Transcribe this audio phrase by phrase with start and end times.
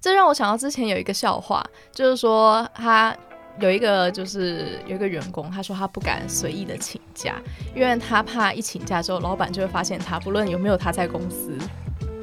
[0.00, 1.62] 这让我想到之前有一个笑话，
[1.92, 3.14] 就是说他
[3.60, 7.34] 有一个就是有一个员工，他说他不敢随意的请假，
[7.74, 11.52] 因为他怕一请假之后，老板就会发现他，不论有没有他在公司，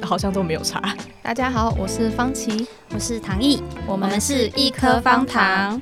[0.02, 0.82] 好像都没有差。
[1.22, 5.80] 大家好，我是方琦，我是唐毅，我们是一颗方糖。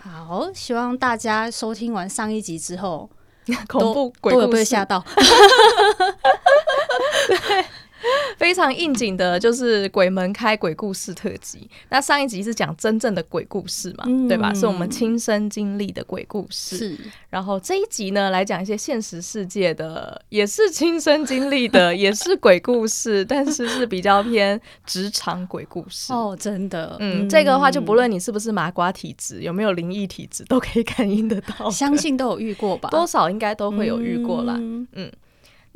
[0.00, 3.10] 好，希望大家收听完上一集之后，
[3.68, 5.04] 恐怖鬼都有被吓到。
[7.28, 7.64] 对。
[8.38, 11.68] 非常应景的，就是鬼门开鬼故事特辑。
[11.88, 14.52] 那上一集是讲真正的鬼故事嘛，嗯、对吧？
[14.54, 16.76] 是我们亲身经历的鬼故事。
[16.76, 16.98] 是。
[17.30, 26.12] 然后这一集呢，来讲一些现实世界的，也是亲身经历的， 也是鬼故事，但是是比较偏职场鬼故事。
[26.12, 26.96] 哦，真的。
[27.00, 31.70] 嗯，这个的话，就不论你是不是麻瓜体质，有没有灵异体质，都可以感应得到。
[31.70, 32.88] 相信都有遇过吧？
[32.90, 34.54] 多少应该都会有遇过啦。
[34.58, 34.86] 嗯。
[34.92, 35.12] 嗯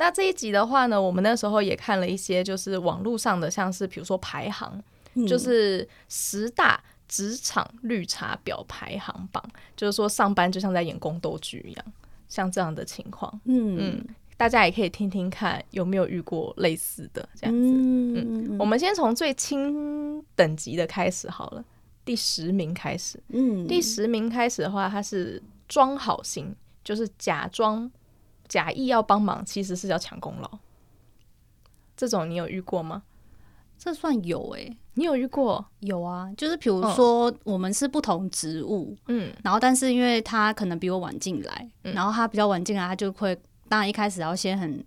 [0.01, 4.81] 那这一集的话呢，我们那时候也看了一些，就是网络上的，像是比如说排行，
[5.15, 9.43] 嗯、就是十大职场绿茶婊排行榜，
[9.77, 11.85] 就是说上班就像在演宫斗剧一样，
[12.29, 13.41] 像这样的情况。
[13.47, 17.59] 嗯嗯，大家也可以听听看有没有遇过类似的这样子。
[17.59, 21.65] 嗯，嗯我们先从最轻等级的开始好了，
[22.05, 23.21] 第十名开始。
[23.31, 27.91] 嗯，第十名开始的话，它是装好心，就是假装。
[28.49, 30.59] 假意要帮忙，其实是要抢功劳。
[31.97, 33.03] 这种你有遇过吗？
[33.77, 35.65] 这算有诶、欸，你有遇过？
[35.79, 44.85] 有啊，就是比如说我们是不同职务，嗯，然后但是因为他可能比我晚进来，嗯、然后他比较晚进来，他就会当然一开始要先很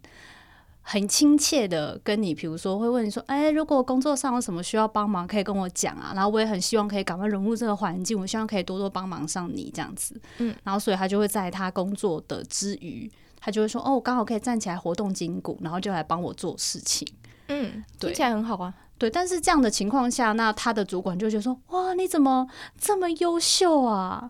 [0.82, 6.12] 很亲切的跟你，比如说会问你说，哎、欸，如果工作上有什么需要帮忙，可以跟我讲啊。
[6.14, 13.10] 然后我也很希望可以赶快融入这个环境，我希望可以多多帮忙上你这样子，嗯，然后所以他就会在他工作的之余。
[13.42, 17.06] 他就会说：“哦，我刚好可以站起来活动筋骨，然后就来帮我做事情。”
[17.50, 18.74] 嗯，听起来很好啊。
[18.98, 22.48] 对，但是这样的情况下，那他的主管就觉得说：“哇，你怎么
[22.80, 24.30] 这么优秀啊？”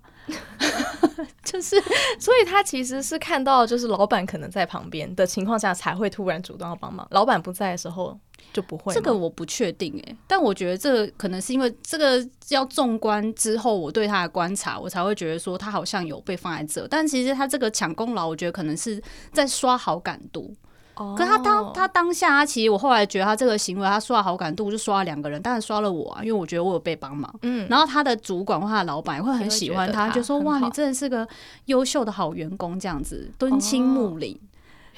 [1.44, 1.76] 就是，
[2.20, 7.06] 所以他其实是看到，就是老板可能在旁边的情况下，才会突然主动要帮忙。
[7.12, 8.18] 老板不在的时候。
[8.54, 16.88] 就不会，这个我不确定诶，但我觉得这个可能是因为这个要纵观之后，我对他的观察，我才会觉得说他好像有被放在这。
[16.88, 19.02] 但其实他这个抢功劳，我觉得可能是
[19.32, 20.54] 在刷好感度。
[20.96, 27.34] 哦，可是他当他当下，他其实我后来觉得他这个行为，他刷好感度就刷了两个人，当然刷了我啊，因为我觉得我有被帮忙。
[27.44, 31.26] 嗯，然后他的主管或他的老板也会很喜欢他，就说哇，你真的是个
[31.68, 34.38] 优秀的好员工，这样子敦亲睦邻。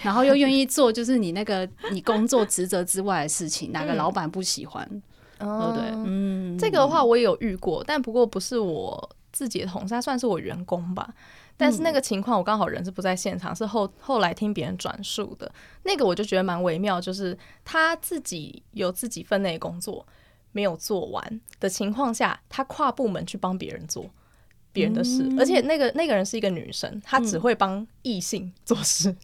[0.02, 4.88] 然后又愿意做，就是你那个你工作职责之外的事情，哪个老板不喜欢？
[5.40, 5.84] 嗯、对不对？
[6.06, 11.14] 嗯，这个的话我也有遇过，但不过不是我自己的同事，他算是我员工吧。
[11.56, 15.50] 但是那个情况我刚好人是不在现场，是后后来听别人转述的。
[15.84, 20.06] 那个我就觉得蛮微妙，就是他自己有自己分内工作
[20.52, 24.10] 没有做完的情况下，他跨部门去帮别人做
[24.72, 29.12] 别人的事，嗯、而且那个那个人是一个女生，她只会帮异性做事。
[29.12, 29.18] 嗯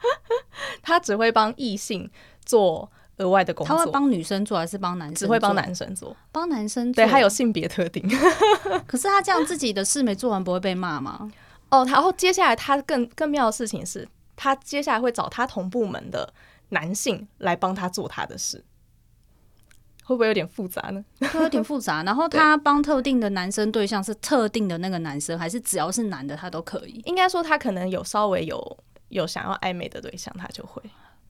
[0.82, 2.10] 他只会帮异性
[2.44, 3.76] 做额外的工作。
[3.76, 5.14] 他会帮女生做还是帮男生？
[5.16, 6.16] 只会帮男生做。
[6.32, 7.04] 帮男生做。
[7.04, 8.02] 对，他有性别特定。
[8.86, 11.30] 可是他这样自己的事没做完，不会被骂吗？
[11.70, 16.32] 哦，然后接下来他更更妙的事情是，他接下来会找他同部门的
[16.70, 18.64] 男性来帮他做他的事，
[20.04, 21.04] 会不会有点复杂呢？
[21.20, 22.02] 会有点复杂。
[22.04, 27.02] 然后他帮特定的男生对象是特定的那个男生，还是只要是男的他都可以？
[27.04, 28.78] 应该说他可能有稍微有。
[29.08, 30.82] 有想要暧昧的对象，他就会。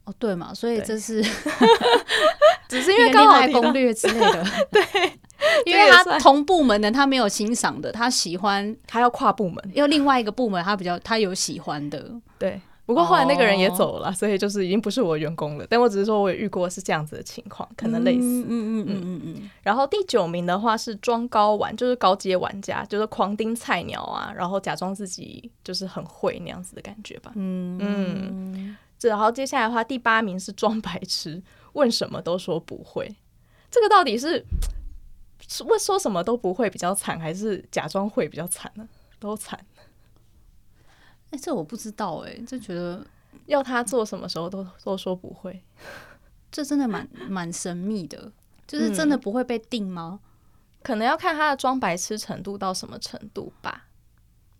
[0.04, 1.30] 哦，对嘛，所以这是对
[2.68, 4.82] 只是因为刚好攻略之类的， 对，
[5.66, 12.60] 因为他同部门的他没有欣赏的，他喜欢他要跨部门，因为另外一个部门他比较他有喜欢的，对。
[12.88, 15.66] 不过后来那个人也走了，哦、所以就是已经不是我员工了。
[15.68, 18.22] 但我只是说，我也遇过是这样子的情况，可能类似。
[18.22, 19.50] 嗯嗯嗯嗯嗯。
[19.62, 27.30] 然后第九名的话是装高玩，就是高阶玩家，就是狂盯菜鸟啊，然后假装自己就是很会那样子的感觉吧。
[27.34, 28.76] 嗯嗯。
[29.02, 31.42] 然后接下来的话，第八名是装白痴，
[31.74, 33.14] 问什么都说不会。
[33.70, 34.42] 这个到底是
[35.66, 38.88] 问说什么都不会比较惨，还是假装会比较惨呢？
[39.20, 39.60] 都惨。
[41.30, 43.04] 哎、欸，这我不知道哎、欸，就觉得
[43.46, 45.62] 要他做什么时候都都说不会，
[46.50, 48.32] 这真的蛮蛮神秘的，
[48.66, 50.20] 就是真的不会被定吗？
[50.22, 50.28] 嗯、
[50.82, 53.84] 可能要看他的装白痴程度到什么程度吧。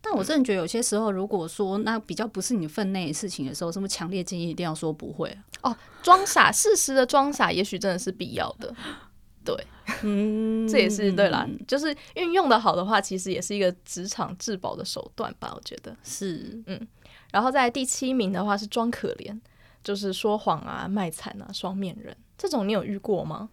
[0.00, 8.72] 但我真的觉得有些时候，如果说那比较不是你分内的事情的时候，这么强烈建议一定要说不会哦，装傻，适时的装傻，也许真的是必要的。
[9.44, 9.66] 对，
[10.02, 16.86] 嗯， 这也是对啦，就是运用的好的话，其实也是一个职场自保的手段吧，我觉得是，嗯。
[17.30, 19.38] 然后在第七名的话是装可怜，
[19.84, 23.50] 就是说谎啊、卖惨啊、双面人，这种你有遇过吗？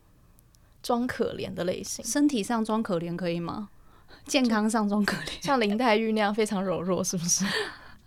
[0.81, 3.69] 装可怜的类型，身体上装可怜可以吗？
[4.25, 7.43] 健康上装可怜，像林黛玉那样非常柔弱，是不是？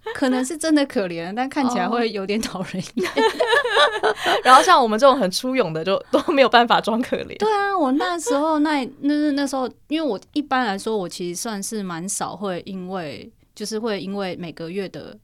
[0.14, 3.10] 可能是真的可怜，但看起来会有点讨人厌。
[3.10, 4.14] Oh.
[4.44, 7.36] 然后像我们这种很出勇的，就 都没有办法装可怜。
[7.38, 15.16] 对啊，我那时候那那那时候，因为我一般来说，我其实算是蛮少会因为，就是会因为每个月的。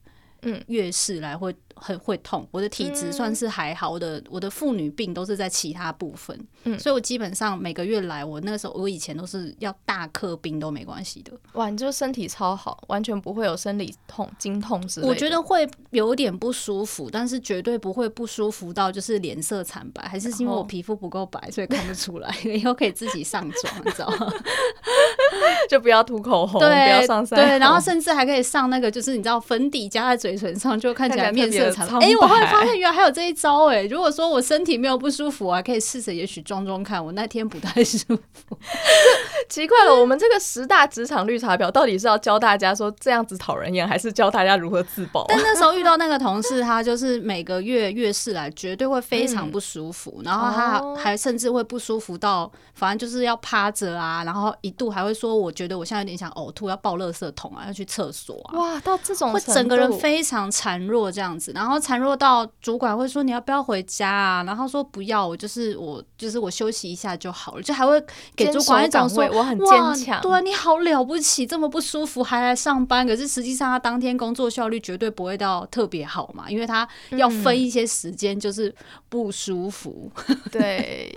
[0.46, 6.34] 嗯，月事来会很会痛，我的体质算是还好，我的我的妇女病都是在其他部分，
[6.64, 11.32] 嗯，所以我基本上每个月来，我那时候我以前都是要大克冰都没关系的。
[11.52, 15.10] 哇，你就身体超好，完全不会有生理痛、经痛之类的。
[15.10, 22.34] 我觉得会有点不舒服，但是绝对不会不舒服到就是脸色惨白，还是因为我皮肤不够白，所以看不出来。
[22.44, 24.32] 以后可以自己上妆，你知道吗？
[25.68, 33.86] 就不要涂口红，对，不要上腮红，对，然后甚至还可以上那个，就是你知道粉底加在嘴唇上，就看起来面色哎、欸，我后来发现原来还有这一招哎、欸！
[33.88, 37.04] 如果说我身体没有不舒服，我还可以试着也许装装看。
[37.04, 38.58] 我那天不太舒服，
[39.48, 45.24] 奇怪了，我们这个十大职场绿茶婊到底是要教大家说这样子讨人厌，还是教大家如何自保？
[45.28, 58.58] 但那时候遇到那个同事，他就是每个月月事来绝对会非常不舒服，嗯、然后他还甚至会不舒服到反正就是要趴着啊，然后一度还会说我觉得我现在有点想呕吐，要抱垃圾桶啊，要去厕所啊。
[58.58, 64.44] 哇，到这种会整个人非常孱弱这样子，然后孱弱到主管会说你要不要回家啊？
[64.44, 68.02] 然后说不要，我就是我就是我休息一下就好了，就还会
[68.34, 73.06] 给主管一种说我很坚强，对，你好了不起，这么不舒服还来上班。
[73.06, 78.74] 可是实际上他当天工作效率绝对不会到特别好嘛，因为他要分一些时间就是
[79.08, 80.10] 不舒服。
[80.28, 81.14] 嗯、 对。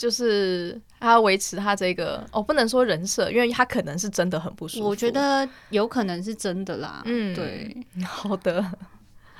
[0.00, 4.88] 就是他要维持他这个哦，不能说人设，因为他可能是真的很不舒服。
[4.88, 7.02] 我觉得有可能是真的啦。
[7.04, 8.64] 嗯，对，好的。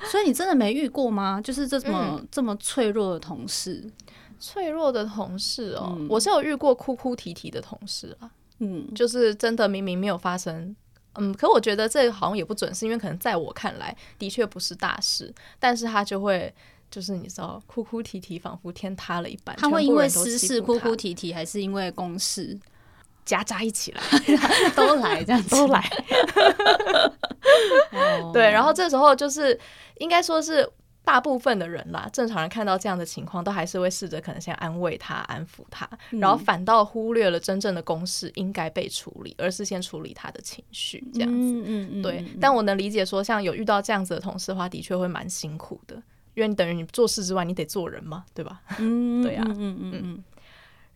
[0.09, 1.41] 所以你真的没遇过吗？
[1.43, 3.83] 就是这么、嗯、这么脆弱的同事，
[4.39, 8.29] 脆弱的同事哦，嗯、我是有遇过哭哭啼啼的同事啊。
[8.59, 10.75] 嗯，就是真的明明没有发生，
[11.13, 16.53] 嗯，可我觉得这个好像也不准，是因为可能在我看来的确不是大事，但是他就会。
[16.91, 19.55] 就是你知道，哭哭啼啼，仿佛天塌了一般。
[19.55, 22.59] 他会因为私事哭哭啼啼，还是因为公事
[23.23, 24.01] 夹杂一起来，
[24.75, 25.89] 都来这样子，都来。
[28.33, 29.59] 对，然后这时候就是
[29.99, 30.67] 应该说是
[31.03, 41.35] 大部分的人啦，正常人看到这样的情况，都还是会试着可能先安慰他、安抚他，然后反倒忽略了真正的公事应该被处理，而是先处理他的情绪这样子。
[41.37, 42.01] 嗯嗯嗯。
[42.01, 45.95] 对，但我能理解说，像有遇到这样子的同事的话，的确会蛮辛苦的。
[46.33, 48.61] 因为你等于你做事之外，你得做人嘛，对吧？
[48.79, 50.23] 嗯，对呀、啊，嗯嗯嗯嗯。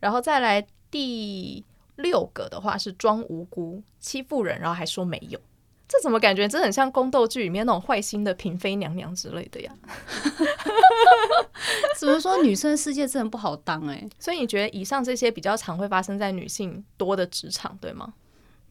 [0.00, 1.62] 然后再来第
[1.96, 5.38] 六个的话是装无辜欺负人，然后还说没有，
[5.88, 9.72] 这怎么感觉这很像宫斗剧里面那种坏心的嫔妃娘娘之类的呀？
[11.98, 14.10] 只能说女生世界真的不好当哎、欸？
[14.18, 18.12] 所以你觉得以上这些比较常会发生在女性多的职场，对吗？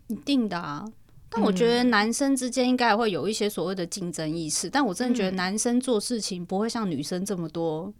[0.07, 0.85] 一定的啊。
[1.29, 7.91] 但我觉得男生之间应该也会有一些所谓的竞争意识，但我真的觉得男生做事情不会像女生这么多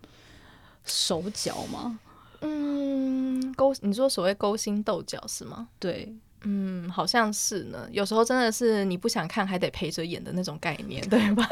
[0.85, 2.00] 手脚吗？
[2.41, 5.68] 嗯，勾，你说所谓勾心斗角是吗？
[5.79, 6.15] 对，
[6.47, 7.88] 嗯，好像是呢。
[7.92, 11.47] 有时候真的是你不想看还得陪着演的那种概念，对吧？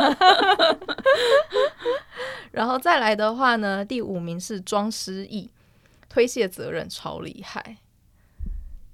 [2.52, 5.50] 然后再来的话呢，第五名是装失忆，
[6.08, 7.78] 推卸责任，超厉害。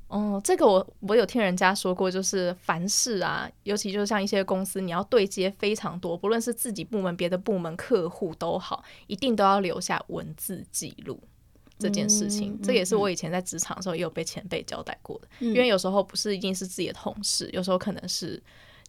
[0.07, 11.21] 哦，这个我我有听人家说过，就是凡事啊，尤其就是像一些公司，你要对接非常多，不论是自己部门、别的部门、客户都好，一定都要留下文字记录
[11.79, 12.53] 这件事情。
[12.53, 18.39] 嗯、这也是我以前在职场的时候也有被前辈交代过的，嗯、因为有时候不是一定是自己的同事，有时候可能是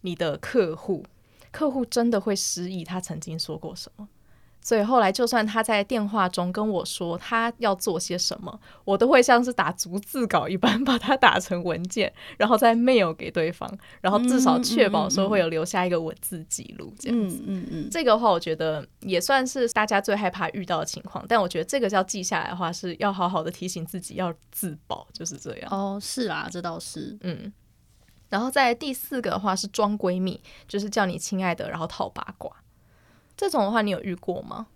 [0.01, 1.03] 你的客户，
[1.51, 4.07] 客户真的会失忆，他曾经说过什么。
[4.63, 13.67] 所以后来，就算他在电话中跟我说他要做些什么，我都会像是打逐字稿一般，把它打成文件，然后再 mail 给对方，
[14.01, 17.37] 然后至少确保说会有留下一个文字记录这样子。
[17.47, 21.25] 嗯嗯嗯，这个话我觉得也算是大家最害怕遇到的情况。
[21.27, 25.71] 但我觉得这个要记下来的话，是要好好的提醒自己要自保，就是这样。
[25.71, 27.17] 哦，是啊，这倒是。
[27.21, 27.51] 嗯，
[28.29, 32.51] 然后在第四个的话是装闺蜜，就是叫你亲爱的，然后套八卦。
[33.41, 34.67] 这种的话，你有遇过吗？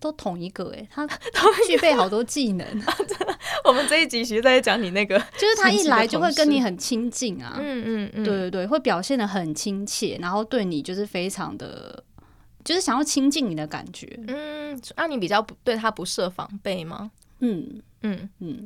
[0.00, 2.66] 都同一个哎、欸，他 都具备好多技能。
[3.64, 12.02] 我们这一集其实在讲你那个， 就是他一来就会跟你很亲近啊，嗯嗯嗯，对对对，会表现的很亲切，然后对你就是非常的，
[12.64, 14.18] 就是想要亲近你的感觉。
[14.26, 17.12] 嗯，那、啊、你比较不对他不设防备吗？
[17.38, 18.64] 嗯嗯嗯，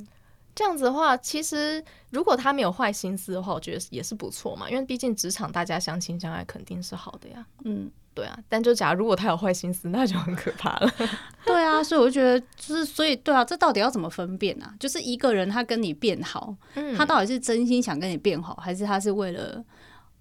[0.55, 7.47] 这样子的话，其实如果他没有坏心思的话，我觉得也是不错嘛，因为毕竟职场大家相亲相爱肯定是好的呀。
[7.65, 7.91] 嗯。
[8.15, 10.93] 对啊，但就假如如果他有坏心思，那就很可怕了。
[11.45, 14.75] 对啊，所以我就觉得，就是所以对啊，这到底要怎么分辨啊？
[14.79, 19.65] 就是一个人他跟你变好，嗯、他到底是真心想跟你变好，还是他是为了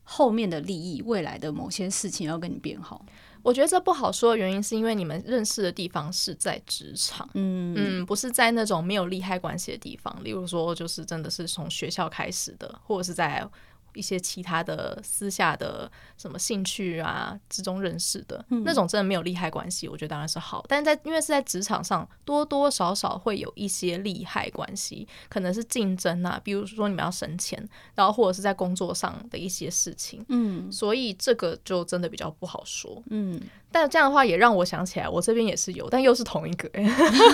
[0.04, 3.06] 后面的利益、未来的某些事情要跟你变好？
[3.44, 13.46] 我觉得这不好说的原因是因为你们认识的地方是在职场，嗯嗯，不是在那种没有利害关系的地方，例如说就是真的是从学校开始的，或者是在。
[13.94, 20.64] 一些其他的私下的什么兴趣啊之中认识的、嗯、那种真的没有利害关系，我觉得当然是好。
[20.68, 27.62] 但是在因为是在职场上，多多少少会有一些利害关系，可能是竞争啊，比如说你们要省钱，
[27.96, 33.42] 然后或者是在工作上的一些事情，嗯，所以这个就真的比较不好说，嗯。
[33.74, 36.86] 但这样的话也让我想起来，我这边也是有，但又是同一个人，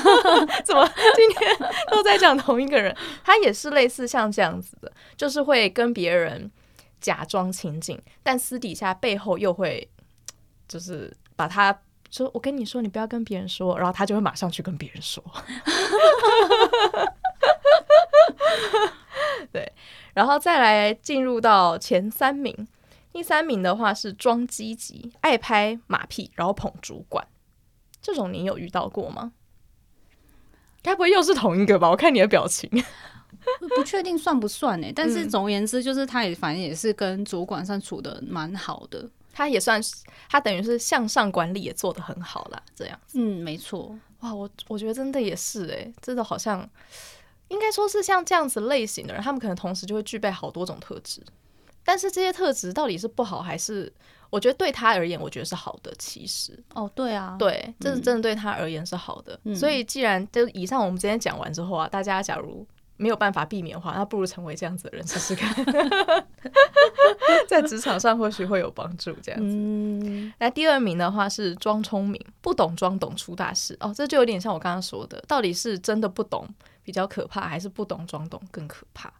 [0.63, 2.95] 怎么今天都在讲同一个人？
[3.23, 6.46] 他也是类似像这样子的，就是会跟别人
[6.99, 9.89] 假装亲近，但私底下背后又会
[10.67, 11.77] 就是把他
[12.09, 15.23] 说：“我跟你说，你不要跟别人说。”然后他就会马上去跟别人说。
[19.51, 19.71] 对，
[20.13, 22.67] 然后再来进入到前三名。
[23.13, 27.27] 第三名的话是装积极，爱拍马屁，然后捧主管，
[27.99, 29.31] 这种你有遇到过吗？
[30.83, 31.89] 该不会又是同一个吧？
[31.89, 32.69] 我看你的表情，
[33.75, 34.93] 不确定算不算呢、欸？
[34.93, 39.95] 但是总而言之，就是他也反正也是跟主管上处的蛮好的，他也算是
[40.29, 42.61] 他等于是向上管理也做得很好啦。
[42.75, 43.19] 这样子。
[43.19, 43.97] 嗯，没错。
[44.21, 46.67] 哇，我我觉得真的也是哎、欸，真的好像
[47.49, 51.21] 应该说是像这样子类型的人，他们可能同时就会具备好多种特质。
[51.83, 53.91] 但是这些特质到底是不好还是？
[54.29, 55.89] 我觉得对他而言，我觉得是好的。
[55.97, 59.39] 其实哦，对啊，对，这是真的对他而言是好的。
[59.45, 65.53] 嗯、所以既然就以上我们今天讲完之后啊，大家假如没有办法避免的话，那不如成为这样子的人试试看，
[67.47, 69.15] 在职场上或许会有帮助。
[69.21, 69.47] 这样子。
[69.47, 73.77] 嗯、那第二名的话是装聪明，不懂装懂出大事。
[73.79, 76.47] 哦，这就有点像我刚刚说的，到底是真的不懂
[76.83, 79.13] 比较可怕，还是不懂装懂更可怕？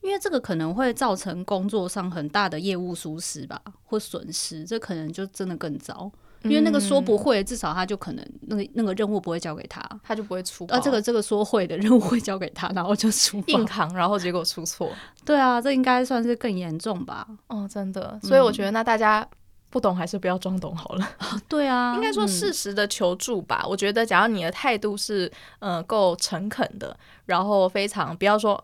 [0.00, 6.10] 因为这个可能会造成工作上很大的业务疏失吧，或损失，这可能就真的更糟。
[6.44, 10.64] 因为那个说不会，嗯、至少他就可能那个那个任务不会交给他，他就不会出。
[10.66, 14.90] 啊，这个这个说会的任务会交给他，然后就出硬扛，然后结果出错。
[15.24, 17.26] 对啊，这应该算是更严重吧？
[17.48, 18.18] 哦，真的。
[18.22, 19.26] 所以我觉得那大家
[19.70, 21.08] 不懂还是不要装懂好了。
[21.32, 23.62] 嗯、对啊， 应该说适时的求助吧。
[23.64, 28.62] 嗯、我觉得，假如你的态度是嗯够诚恳的，然后非常不要说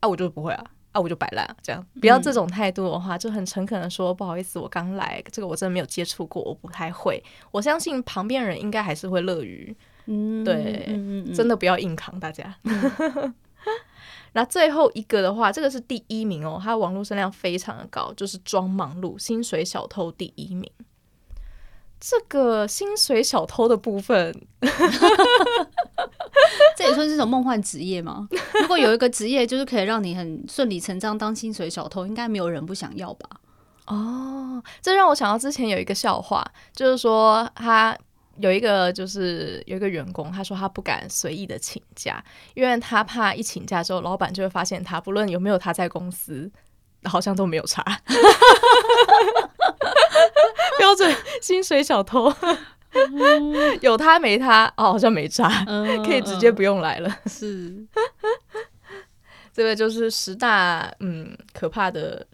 [0.00, 0.64] 啊，我就是不会啊。
[0.92, 7.22] 啊，我就摆烂，这样不要这种态度的话，嗯、就很诚恳的说不好意思，我刚来，这个我真的没有接触过，我不太会。
[7.50, 12.56] 我相信旁边人应该还是会乐于，嗯，对，真的不要硬扛，大家。
[12.64, 13.34] 嗯、
[14.32, 20.70] 那最后一个的话，这个是第一名哦，他网络声量非常的高，就是装忙碌，薪水小偷第一名。
[22.00, 24.34] 这个薪水小偷的部分，
[26.80, 28.26] 这也算是一种梦幻职业吗？
[28.62, 33.28] 如果有一个职业就是可以让你很顺理成章当薪水小偷，应该没有人不想要吧？
[33.86, 36.42] 哦，这让我想到之前有一个笑话，
[36.74, 37.94] 就是说他
[38.38, 46.50] 有一个就是有一个员工，他说他不敢随意的请假，因为他怕一请假之后，老板就会发现他不论有没有他在公司，
[47.04, 47.84] 好像都没有差。
[50.78, 52.32] 标准薪水小偷，
[53.82, 55.48] 有他没他哦，好像没差，
[56.04, 57.18] 可以直接不用来了。
[57.26, 57.86] 是，
[59.52, 62.26] 这个就是十大嗯可怕的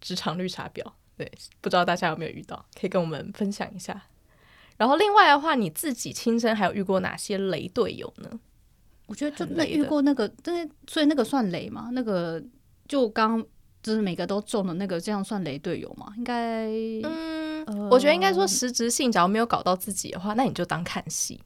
[0.00, 0.84] 职场绿茶婊。
[1.16, 1.30] 对，
[1.60, 4.02] 不知道大家有没有遇到，可以跟我们分享一下。
[4.76, 8.28] 然后另外的话，你自己亲身还有遇过哪些雷队友呢？
[9.06, 11.90] 我觉得就那遇过那个，对，所以那个算雷吗？
[11.92, 12.42] 那个
[12.88, 13.40] 就刚
[13.82, 16.12] 就是每个都中的那个，这样算雷队友吗？
[16.16, 16.66] 应该
[17.04, 17.43] 嗯。
[17.90, 21.40] 我觉得应该说实质性，假如没有搞到自己的话，那你就当看戏，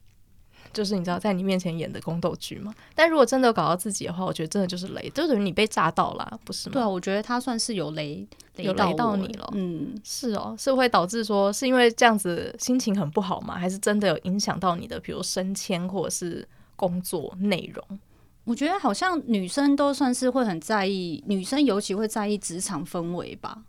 [0.73, 2.73] 就是你知道在你面前演的宫斗剧嘛。
[2.95, 6.73] 但如果真的有搞到自己的话，我觉得真的就是雷，就等于你被炸到了，不是吗？
[6.73, 9.49] 对啊，我觉得他算是有雷，雷有雷到你了。
[9.53, 13.57] 嗯，是哦，是会导致说是因为这样子心情很不好吗？
[13.57, 17.99] 还是真的有影响到你的，比如升迁或者是工作内容？
[18.45, 23.61] 我觉得好像女生都算是会很在意，女生尤其会在意职场氛围吧。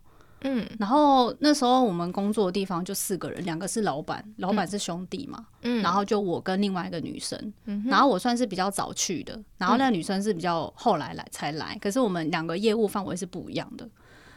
[0.43, 13.87] 嗯，然后那时候我们工作的地方就四个人，两个是老板，老板是兄弟嘛，嗯，然后就我跟另外一个女生，嗯，然后我算是比较早去的，然后那个女生是比较后来来才来，可是我们两个业务范围是不一样的，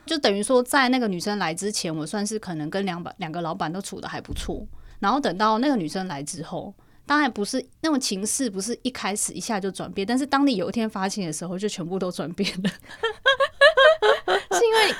[0.06, 4.68] 就等于说在那个女生来之前，我算是可能跟两百两个老板都处的还不错，
[5.00, 6.74] 然后等到那个女生来之后，
[7.06, 12.70] 当然不是那种情势，不是一开始一下就转变，但是当你有一天发现的时候，就全部都转变了，
[14.52, 14.94] 是因为。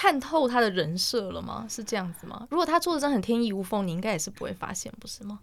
[0.00, 1.66] 看透他的人设了吗？
[1.68, 2.46] 是这样子吗？
[2.48, 5.38] 如果他做的真的很天衣无缝，你应该也是不会发现，不是吗？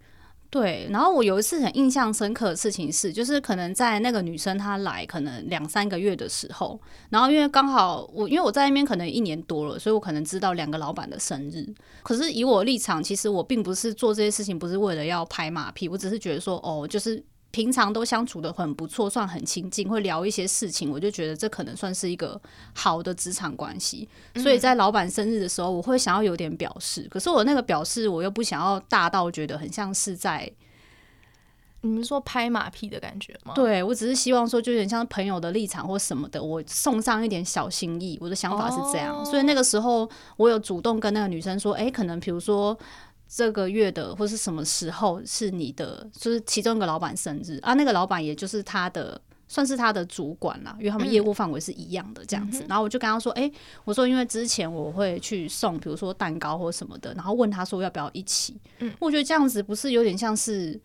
[0.50, 0.88] 对。
[0.90, 11.64] 然后我有一次很印象深刻的事情是，就是可能在那个女生她来可能两三个月的时候，然后因为刚好我因为我在那边可能一年多了，所以我可能知道两个老板的生日。
[12.02, 17.22] 可是以我立场，其实我并不是做这些事情，不是为了要拍马屁，我只是觉得说，哦，就是。
[17.50, 22.38] 平常都相处的很不错，算很亲近，会聊一些事情，我就觉得这可能算是一个
[22.74, 24.06] 好的职场关系。
[24.36, 30.52] 所以在老板生日的时候，我会想要有点表示，可是我那个表示，我又不想要大到觉得很像是在
[31.80, 33.54] 你们说拍马屁的感觉吗？
[33.54, 38.18] 对，我只是希望说，就有点像朋友的立场或什么的，我送上一点小心意。
[38.20, 42.78] 我的想法是这样，所以那个时候我有主动跟那个女生说，哎，可能比如说。
[43.28, 52.62] 这个月的或是什么时候是你的，就是其中一个老板生日啊，那个老板也就是他的，算是他的主管啦，因为他们业务范围是一样的这样子。
[52.64, 53.52] 嗯、然后我就跟他说，哎、欸，
[53.84, 58.58] 我说因为之前我会去送，比如说蛋糕或什么的，然后问他说要不要一起。
[58.78, 60.80] 嗯，我觉得这样子不是有点像是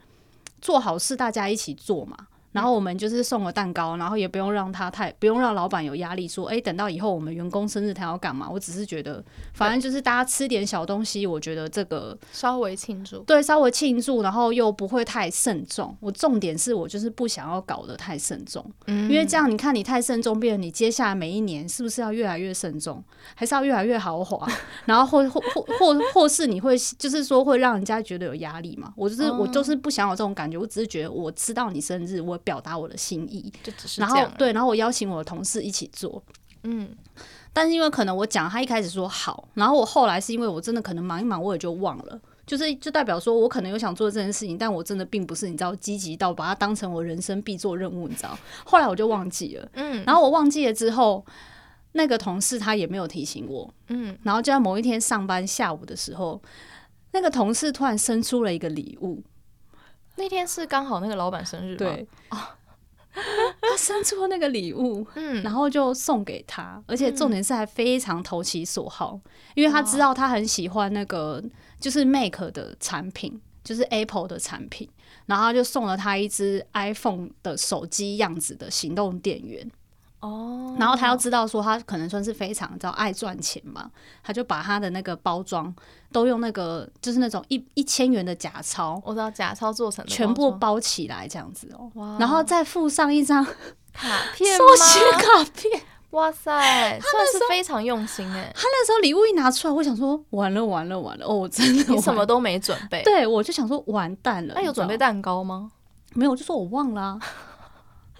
[0.61, 2.17] 做好事，大家一起做嘛。
[2.53, 8.47] 然后我们就是送了蛋糕，然后也不用让他太不用让老板有压力，说哎，等到以后我们员工生日他要干嘛？
[8.49, 9.21] 我只是觉得，
[9.53, 15.97] 反正就是大家吃点小东西，我觉得这个稍微庆祝，对，稍微庆祝，然后又不会太慎重。
[15.99, 24.47] 我重点是我就是不想要搞得太慎重，嗯，因为这样你看你太慎重，变成你接下来每一年是不是要越来越慎重，还是要越来越豪华？
[24.85, 28.93] 然后或或或或或是你会就是说会让人家觉得有压力嘛？
[28.95, 32.39] 我就是、嗯、我就是不想有这种感觉，我只是觉得我知道你生日我。
[32.43, 36.21] 表达我的心意，就只是然后对，然后我邀请我的同事一起做，
[36.63, 36.89] 嗯，
[37.51, 51.25] 但是因为可能我讲他一开始说好，然后我后来是因为我真的可能忙一忙，我也就忘了，就是就代表说我可能有想做这件事情，但我真的并不是你知道积极到把它当成我人生必做任务，你知道，后来我就忘记了，嗯，然后我忘记了之后，
[51.93, 56.41] 那个同事他也没有提醒我，嗯，然后就在某一天上班下午的时候，
[57.11, 59.23] 那个同事突然生出了一个礼物。
[60.15, 62.07] 那天是刚好那个老板生日，对。
[62.29, 62.55] 啊，
[63.61, 71.43] 他生出了那个礼物，嗯，然后就送给他，而且重点是还非常投其所好，嗯，因为他知道他很喜欢那个
[71.79, 74.89] 就是 Mac 的产品，就是 Apple 的产品，
[75.25, 79.69] 然后他就送了他一只 iPhone 的手机样子的行动电源。
[80.23, 83.91] 哦，然后他要知道说他可能算是非常知道爱赚钱嘛，
[84.23, 85.73] 他就把他的那个包装
[86.13, 93.43] 都用那个就是那种一一千元的假钞，我知道假钞做成全部包起来这样子哦，哇，然后再附上一张
[93.91, 95.81] 卡片手写卡片，
[96.11, 96.51] 哇塞，
[97.01, 98.49] 算是非常用心哎。
[98.55, 104.53] 他那时候礼物一拿出来，我想说完了完了完了，哦，我真的，你什么都没准备，对，我就想说完蛋了。
[104.55, 105.69] 他有准备蛋糕吗？
[106.13, 107.19] 没有，我就说我忘了啊。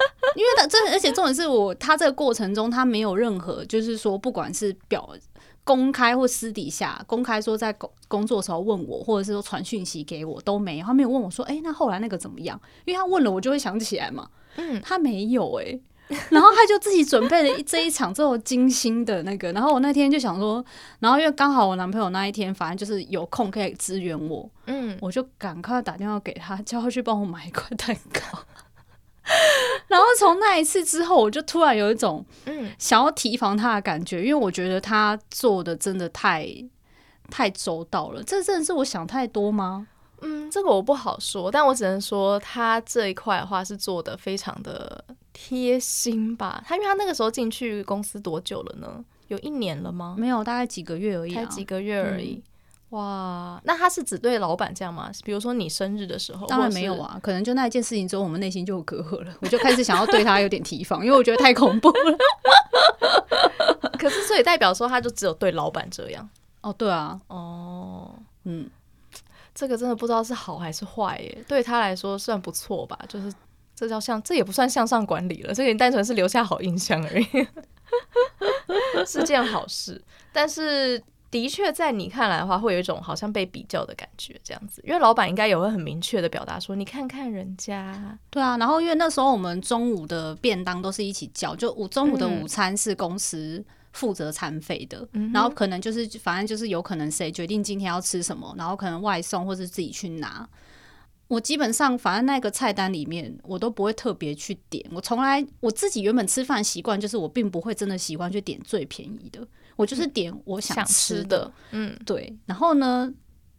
[0.36, 5.10] 因为他这，而且重点是我，他这个过程中他没有任何，就是说，不管是表
[5.63, 12.60] 公开或私底下公开说在工工作的时候问我，或者是说传讯息给我都没有，他没有问我说，哎，那后来那个怎么样？
[12.86, 14.28] 因为他问了，我就会想起来嘛。
[14.58, 15.80] 嗯，他没有哎，
[16.30, 20.63] 然后他就自己准备了一这一场这么精心的那个，然后我那天就想说，
[21.00, 28.39] 然后因为刚好我男朋友那一天反正就是有空可以支援我，嗯，我就赶快打电话给他，叫他去帮我买一块蛋糕。
[29.88, 36.48] 然后从那一次之后，我就突然有一种嗯想要提防他的感觉，因为我觉得他做的真的太
[37.30, 38.22] 太周到了。
[38.24, 39.88] 这真的是我想太多吗？
[40.22, 46.64] 嗯，这个我不好说，但我只能说他这一块的话是做的非常的贴心吧。
[46.66, 49.04] 他因为他那个时候进去公司多久了呢？
[49.30, 50.16] 有一年了吗？
[50.18, 52.36] 没有，大概几个月而已啊，才几个月而已。
[52.36, 52.44] 嗯
[52.94, 55.10] 哇，那他是只对老板这样吗？
[55.24, 62.18] 比如说你生日的时候，当然没有啊，可能就那一件事情之后，我们内心就有隔阂了，我就开始想要对他有点提防，因为我觉得太恐怖了。
[63.98, 66.30] 可是这也代表说，他就只有对老板这样？
[66.62, 68.70] 哦，对啊，哦，嗯，
[69.56, 71.44] 这个真的不知道是好还是坏耶。
[71.48, 73.34] 对他来说算不错吧，就是
[73.76, 77.48] 这叫向，这也不算向上管理了，这个单纯是留下好印象而已，
[79.04, 80.00] 是件好事，
[80.32, 81.04] 但是。
[81.34, 84.84] 的确，在你看来的话，会有一种好像被比较的感觉，这样子。
[84.86, 100.48] 因为老板应该也会很明确的表达说：“你看看人家。”对啊，然后因为那时候我们中午的便当都是一起叫，就午中午的午餐是公司负责餐费的，嗯、然后可能就是反正就是有可能谁决定今天要吃什么，然后可能外送或是自己去拿。
[101.28, 109.48] 我基本上反正那个菜单里面我都不会特别去点，我从来我自己原本吃饭习惯就是我并不会真的喜欢去点最便宜的。
[109.76, 112.36] 我就是点我想吃的，嗯，对。
[112.46, 113.12] 然后呢，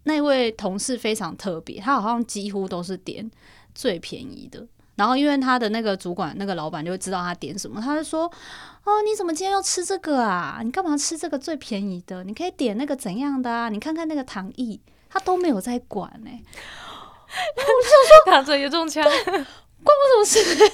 [0.04, 3.30] 那位同事非常特别，他好像几乎都是点
[3.74, 4.66] 最便宜的。
[4.96, 8.30] 然后因为他的那个主管那个老板就会知道他点什么，他就说
[8.84, 10.60] ：“哦，你怎么今天要吃这个啊？
[10.62, 12.22] 你干嘛吃这个最便宜的？
[12.22, 13.68] 你可以点那个怎样的啊？
[13.68, 14.78] 你看看那个糖液，
[15.10, 16.42] 他都没有在管呢、欸。
[17.56, 17.88] ”我就
[18.24, 19.04] 说打嘴也中枪，
[19.84, 20.54] 关我什么事？
[20.54, 20.66] 你不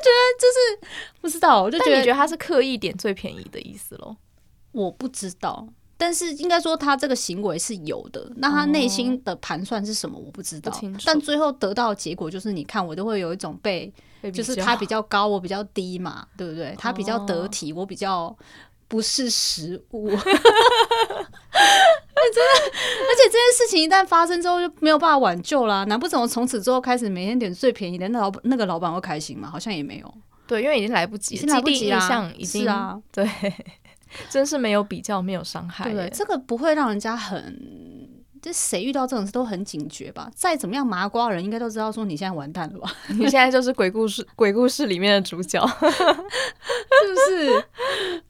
[0.00, 0.58] 觉得就是
[1.20, 1.62] 不知道？
[1.62, 4.16] 我就觉得你觉得他是刻意点最便宜的意思喽？
[4.72, 5.68] 我不知道。
[5.96, 10.18] 但是应该说他这个行为是有的，那他内心的盘算是什么？
[10.18, 10.72] 我不知道。
[10.72, 13.92] 不但最后得到的结果就是，你看我都会有一种被，
[14.32, 16.74] 就是他比较高，我比较低嘛，对不对？
[16.76, 18.36] 他比较得体，我比较
[18.88, 20.10] 不是食物。
[22.32, 25.84] 真的，而且这件事情一旦发生之后就没有办法挽救啦。
[25.84, 29.48] 难不成我从此之后开始每天点最便宜的，那老那个老板会开心吗？
[29.50, 30.14] 好像也没有。
[30.46, 33.28] 对，因为已经来不及，已经来不及了，已经啊，对。
[34.30, 35.90] 真是没有比较，没有伤害。
[35.90, 38.08] 对，这个不会让人家很，
[38.40, 40.30] 这谁遇到这种事都很警觉吧？
[40.36, 42.92] 再怎么样麻瓜人，应该都知道说你现在完蛋了吧？
[43.08, 47.64] 你现在就是鬼故事， 鬼故事里面的主角， 是不是？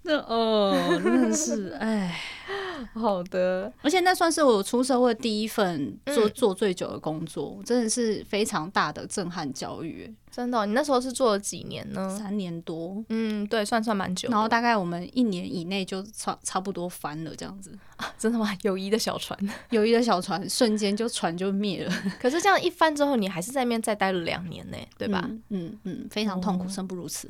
[0.05, 2.19] 那哦，真的是，哎。
[2.95, 10.13] 好的，而且那算是我出社会第一份做做最久的工作，嗯、真的是非常大的震撼教育。
[10.31, 12.11] 真的、哦，你那时候是做了几年呢？
[12.19, 13.03] 三年多。
[13.09, 14.29] 嗯，对，算算蛮久。
[14.31, 17.71] 然后大概我们一年以内就差差不多翻了这样子。
[17.97, 18.51] 啊， 真的吗？
[18.63, 19.39] 友谊的小船，
[19.71, 21.95] 友谊的小船瞬间就船就灭了。
[22.21, 25.23] 可是这样一翻之后，你还是在那边再待了两年呢，对吧？
[25.25, 27.29] 嗯嗯，嗯，非常痛苦，生、哦、不如死。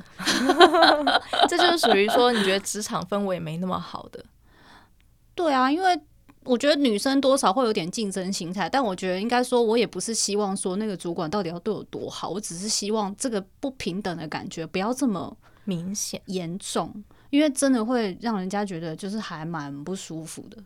[1.47, 4.25] 这就是属于说，你觉得职场氛围没那么好的。
[5.35, 5.99] 对啊，因为
[6.45, 20.57] 我觉得女生多少会有点竞争心态，但我觉得应该说，我也不是希望说那个主管到底要对我多好，我只是希望这个不平等的感觉不要这么明显严重，因为真的会让人家觉得就是还蛮不舒服的。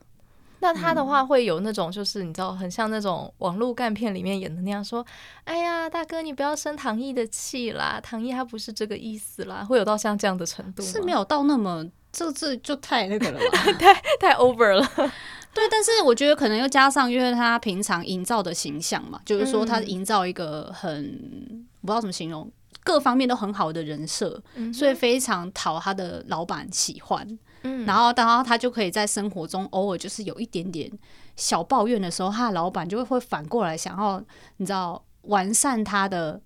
[0.61, 5.05] 那他的话会有那种就是你知道，很像那种网络干片里面演的那样说
[5.45, 10.83] ：“哎呀，大哥，你不要生唐毅的气啦，唐毅他不是这个意思啦。”会有到像这样的程度？
[10.83, 11.89] 是没有到那么。
[12.11, 14.85] 这这就太那个了吧， 太太 over 了。
[15.53, 22.51] 对，但是我觉得可能又加上，因为他平常营造的形象嘛，就是说他营造一个很我不知道怎么形容，
[22.83, 24.41] 各方面都很好的人设，
[24.73, 27.39] 所以非常讨他的老板喜欢。
[27.63, 30.89] 嗯，然后当他就可以在生活中偶尔就是有一点点
[31.35, 34.23] 小抱怨的时候，他的老板就会会反过来想要
[34.57, 36.39] 你知道完善他的。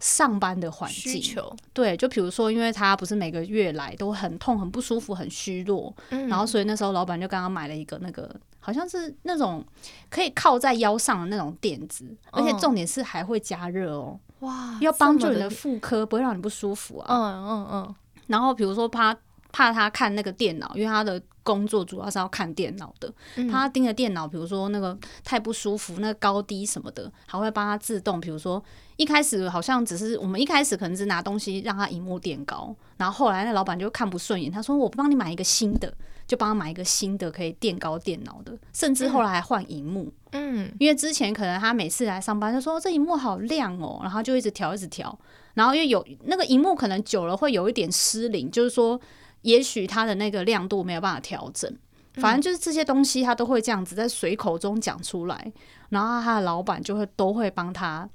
[0.00, 1.22] 上班的环境，
[1.72, 9.64] 对，就比如说，因为他不是每个月来都很痛、很不舒服、很虚弱，嗯，然后所以那时候老板就刚刚买了一个那个，好像是那种
[10.08, 17.94] 可以靠在腰上的那种垫子，而且重点是还会加热哦，哇，要帮助你的妇科，不会让你不舒服啊，嗯嗯嗯，
[18.26, 19.14] 然后比如说怕
[19.52, 21.22] 怕他看那个电脑，因为他的。
[21.42, 23.12] 工作主要是要看电脑的，
[23.50, 28.20] 他盯着电脑，比如说那个太不舒服，那个高低什么的，还会帮他自动。
[28.20, 28.62] 比如说
[28.96, 35.92] 一开始好像只是我们一开始可能是拿东西让他荧幕垫高，然后后来那老板就看不顺眼，他说我帮你买一个新的，
[36.26, 40.12] 就帮他买一个新的可以垫高电脑的，甚至后来还换荧幕。
[40.32, 45.18] 嗯，因为之前可能他每次来上班就说这荧幕好亮哦，然后就一直调一直调，
[45.54, 49.00] 然后因为有那个荧幕可能久了会有一点失灵，就是说。
[49.42, 51.74] 也许他的那个亮度没有办法调整，
[52.14, 55.52] 反正就是这些东西他都会这样子在随口中讲出来，
[55.88, 58.08] 然后他的老板就会都会帮他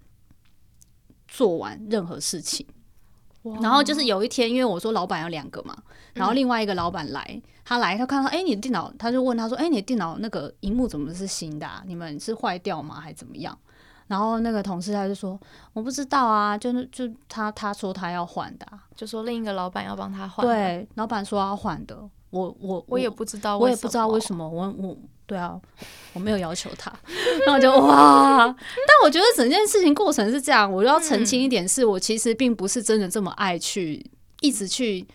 [1.28, 2.66] 做完任何事情。
[3.62, 5.78] 然后就是有一天，因为我说老板有两个嘛，
[6.16, 11.84] 然后另外一个老板来，他来他看到哎，你的电脑，他就问他说，哎，你的电脑那个荧幕怎么是新的啊？
[11.86, 13.00] 你们是坏掉吗？
[13.00, 13.56] 还怎么样？
[14.08, 15.40] 然后那个同事他就说
[15.74, 20.46] 我不知道啊，就就他他说他要换的，就说另一个老板要帮他换。
[20.46, 21.98] 对，老板说要换的，
[22.30, 25.60] 我我我也不知道，我也不知道为什么，我我对啊，
[26.14, 26.94] 我没有要求他。
[27.46, 34.06] 然后我就哇，但我觉得整件事情过程是这样，我要澄清一点，是我其实并不是真的这么爱去
[34.42, 35.08] 一直去。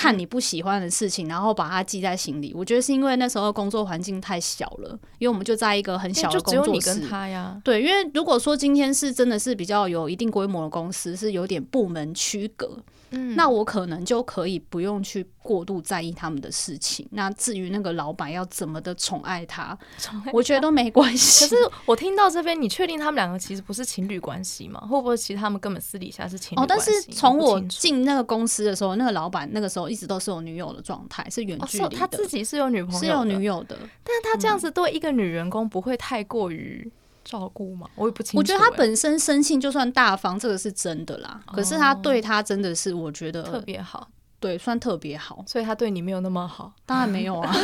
[0.00, 2.54] 看你不喜欢的事情，然后把它记在心里。
[2.56, 7.00] 我觉得是因为那时候工作环境太小了，因为我们就在一个很小的工作室。
[7.06, 7.60] 他呀。
[7.62, 12.78] 对，因为如果说今天是真的是比较有一定规模的公司，是有点部门区隔。
[13.12, 17.04] 嗯，那我可能就可以不用去过度在意他们的事情。
[17.10, 19.76] 那至于那个老板要怎么的宠爱他，
[20.32, 21.44] 我觉得都没关系。
[21.44, 24.80] 可是我听到这边，你确定他们两个其实不是情侣关系吗？
[24.82, 26.62] 会不会其实他们根本私底下是情侣？
[26.62, 31.96] 哦，但是从我进那个公司的时候，那个老板那个时候一直都是有女友的状态，是远距离的。
[31.96, 33.76] 哦，他自己是有女朋友，是有女友的。
[34.04, 36.90] 但是他这样子对一个女员工不会太过于
[37.24, 37.88] 照顾吗？
[37.96, 38.38] 我也不清楚。
[38.38, 41.40] 我觉得他本身生性就算大方，这个是真的啦。
[41.52, 45.44] 可是他对他真的是，我觉得特别好，对，算特别好。
[45.46, 47.54] 所以他对你没有那么好，当然没有啊。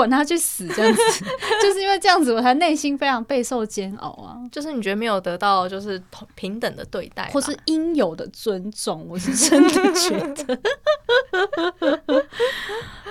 [0.00, 1.24] 管他去死这样子，
[1.62, 4.40] 就是因为这样子，我才内心非常备受煎熬啊。
[4.50, 10.60] 就是你觉得没有得到就是同平等的对待，或是应有的尊重，我是真的觉得。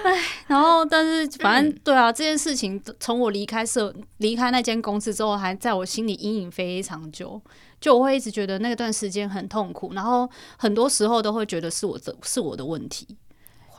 [0.03, 7.39] 哎，然后但是反正对啊，这件事情从我离开社离开那间公司之后，还在我心里阴影非常久。
[7.79, 13.07] 就我会一直觉得那段时间很痛苦，然后很多时候都会觉得是我的是我的问题。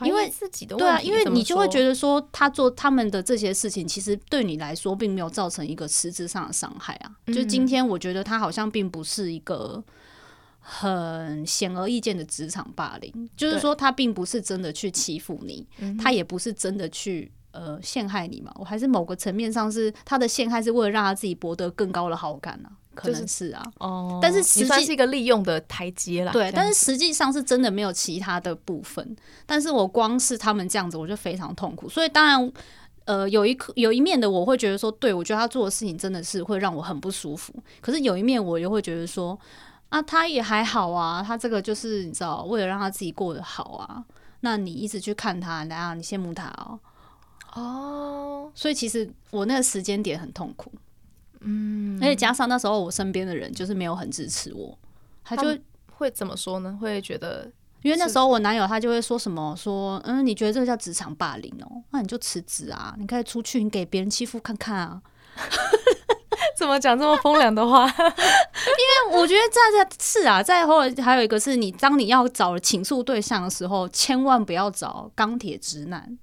[0.07, 7.11] 因为自己的对啊，因为你就会觉得说，他做他们的这些事情，其实对你来说并没有造成一个实质上的伤害啊。
[7.27, 9.83] 就今天，我觉得他好像并不是一个
[10.59, 15.67] 很显而易见的职场霸凌，就是说他并不是真的去欺负你，
[15.99, 18.53] 他也不是真的去呃陷害你嘛。
[18.57, 22.73] 我还是某个层面上是他的陷害，是为了让他自己博得更高的好感啊。
[22.95, 26.33] 可能是啊，哦，但是实际是一个利用的台阶啦。
[26.33, 29.17] 对，但是实际上是真的没有其他的部分。
[29.47, 31.89] 但是我光是他们这样子，我就非常痛苦。
[31.89, 32.53] 所以当然，
[33.05, 37.55] 呃，有一刻有一面的我会觉得说，对，我觉得他做的事情真的是会让我很不舒服。
[37.81, 39.39] 可是有一面我又会觉得说，
[39.89, 44.05] 啊，他也还好啊，他这个就是你知道，为了让他自己过得好啊。
[44.41, 46.79] 那你一直去看他，然后你羡慕他哦。
[47.55, 50.73] 哦，所以其实我那个时间点很痛苦。
[51.41, 54.77] 嗯，而且加上那时候我身边的人就是没有很支持我，
[55.25, 55.61] 他就他
[55.97, 56.79] 会怎么说呢？
[56.81, 57.51] 会觉得，
[57.83, 61.83] 因为那时候我男友他就会说什么说，嗯，你觉得这个叫职场霸凌哦？
[61.91, 65.03] 那你就辞职啊，你可以出去，你给别人欺负看看啊。
[66.57, 67.87] 怎么讲这么风凉的话？
[67.89, 76.19] 因为我觉得在这是啊，在后来还有一个是你当你要找倾诉对象的时候，千万不要找钢铁直男。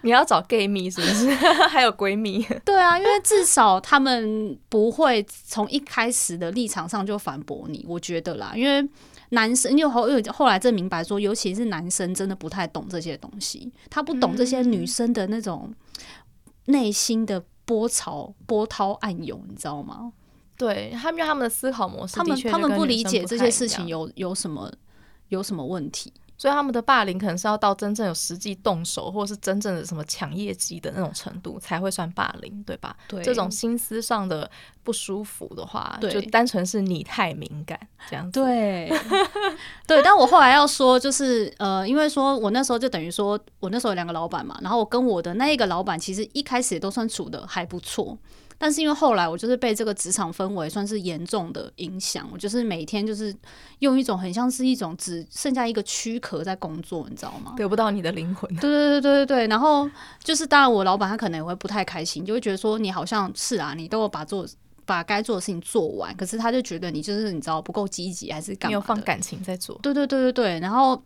[0.00, 1.30] 你要找 gay 蜜是不是？
[1.68, 2.42] 还有闺蜜？
[2.64, 8.52] 对啊，因为至少他们不会从一开始的立场上就反驳你，我觉得啦。
[8.56, 8.88] 因为
[9.30, 15.72] 男生，因为后又后来证明白说，尤其是男生，真的不太懂这些东西，他不懂这些女生的那种
[16.66, 20.12] 内心的波潮、波涛暗涌，你知道吗？
[20.56, 24.70] 对他们，因为他们的思考模式，他们他们不理解这些事情有有什么
[25.28, 26.12] 有什么问题。
[26.42, 32.96] 所以他们的霸凌可能是要到真正有实际动手，或者是真正的什么抢业绩的那种程度才会算霸凌，对吧？
[33.06, 34.50] 对，这种心思上的
[34.82, 37.78] 不舒服的话，对就单纯是你太敏感
[38.10, 38.40] 这样子。
[38.40, 38.92] 对，
[39.86, 40.02] 对。
[40.02, 48.18] 但我后来要说，就是呃，因为说我那时候就等于说我那时候有两个老板嘛，然后我跟我的那一个老板其实一开始也都算处的还不错。
[48.64, 53.34] 但是因为后来我就是被这个职场氛围算是严重的影响，我就是每天就是
[53.80, 57.54] 用一种很像是一种只剩下一个躯壳在工作，你知道吗？
[57.56, 58.48] 得不到你的灵魂。
[58.54, 59.90] 对对对对对对，然后
[60.22, 64.46] 就是当然我老板他可能也会不太开心，就会觉得说你好像是啊，你都有把做
[64.86, 68.70] 把该做的事情做完，可是他就觉得你就是你知道不够积极还是干嘛？
[68.70, 69.76] 没有放感情在做。
[69.82, 71.02] 对对对对对，然后。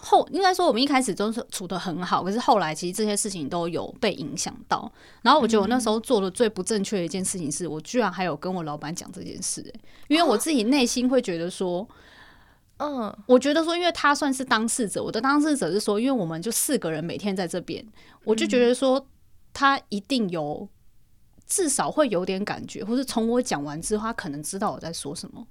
[0.00, 4.90] 后应该说，我们一开始都是处的很好，可是后来其实这些事情都有被影响到。
[5.22, 11.86] 然后我觉得我那时候做的最不正确的一件事情是，我居然还有跟我老板讲这件事，欸，因为我自己内心会觉得说，
[12.78, 17.84] 嗯，我觉得说，因为他算是当事者，我的当事者是说，因为我们就四个人每天在这边，
[18.24, 19.04] 我就觉得说
[19.52, 20.68] 他一定有
[21.46, 25.46] 至少会有点感觉，或是从我讲完之后，他可能知道我在说什么。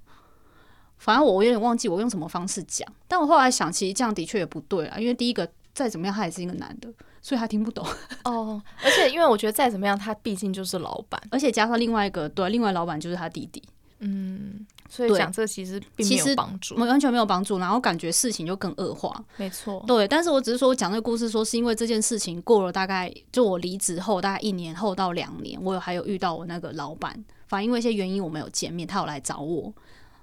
[0.98, 6.88] 反正我有点忘记我用什么方式讲，但我后来想，其实这样的确也不对啊，因为第一个再怎么样，他也是一个男的，
[7.22, 7.86] 所以他听不懂
[8.24, 8.60] 哦。
[8.82, 13.62] 而且因为我觉得再怎么样，他毕竟就是老板， 而且加上另外一个对，另外老板就是他弟弟，
[14.00, 19.24] 嗯，所以讲这其实并没有帮助，完全没有帮助，然后感觉事情就更恶化。
[19.36, 20.08] 没错，对。
[20.08, 27.12] 但是我只是说我讲这个故事，说是因为这件事情过了大概就我离职后大概一年后到两年，我有还有遇到我那个老板，
[27.46, 29.72] 反正因为一些原因我没有见面，他有来找我。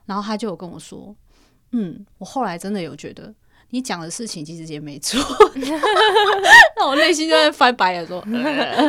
[0.05, 1.15] 然后他就有跟我说，
[1.71, 3.33] 嗯，我后来真的有觉得
[3.71, 5.19] 你讲的事情其实也没错，
[6.77, 8.23] 那我内心就在翻白眼说，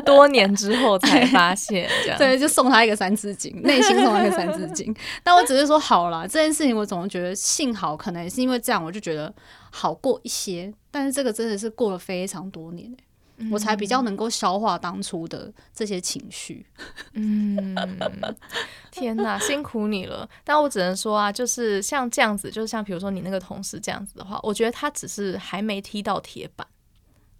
[0.05, 4.94] 多年之后才发现，这样 对，就送他一个三字经，内心送他一个三字经。
[5.22, 9.35] 但我只是说好了，这件事情我总觉得幸好，可能也是因为这样，我就觉得
[9.70, 10.72] 好过一些。
[10.90, 12.94] 但是这个真的是过了非常多年。
[13.51, 16.66] 我才比较能够消化当初的这些情绪。
[17.14, 17.75] 嗯，
[18.90, 20.29] 天哪，辛苦你了。
[20.42, 26.66] 但我只能说啊，就是像这样子，就是像比如说你那个同事这样子的话，我觉得他只是还没踢到铁板。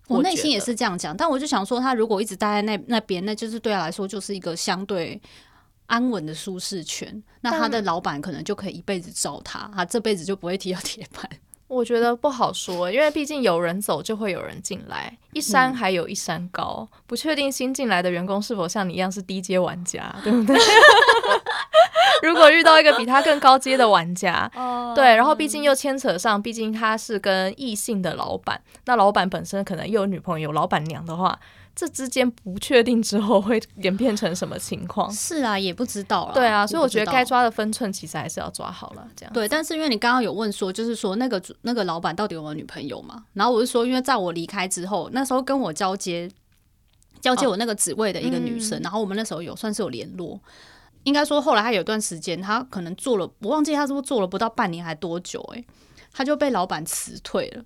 [0.09, 5.21] 我内心也是这样讲，但我就想说，他如果一直待在那那边，那就是对他来说就是一个相对
[5.87, 7.21] 安稳的舒适圈。
[7.41, 11.29] 那他的老板可能就可以一辈子罩他，他这辈子就不会踢到铁板。
[11.69, 20.57] 我觉得不好说，因为毕竟有人走就会有人进来，一山还有一山高，嗯、不确定新进来的员工是否像你一样是低阶玩家，对不对？
[22.23, 24.51] 如果遇到一个比他更高阶的玩家，
[24.95, 31.39] 对，然后毕竟又牵扯上，毕竟他是跟异性的老板，那老板本身可能又有女朋友、有老板娘的话，
[31.77, 35.12] 这之间不确定之后会演变成什么情况？
[35.12, 36.33] 是啊，也不知道了。
[36.33, 39.07] 对啊，所以我觉得该抓的分寸其实还是要抓好了。
[39.15, 43.27] 这样对，但是因为你刚刚有问说，就是说那个那个老板到底有没有女朋友嘛？
[43.35, 46.31] 然后我是说，因为在我离开之后，那时候跟我交接
[47.21, 50.41] 交接我那个职位的一个女生，哦嗯、然后我们那时候有算是有联络。
[51.05, 55.67] 应该说后来他有一段时间，他可能做了，我忘记他是不是做了不到半年还多久、欸，诶，
[56.11, 57.62] 她就被老板辞退了。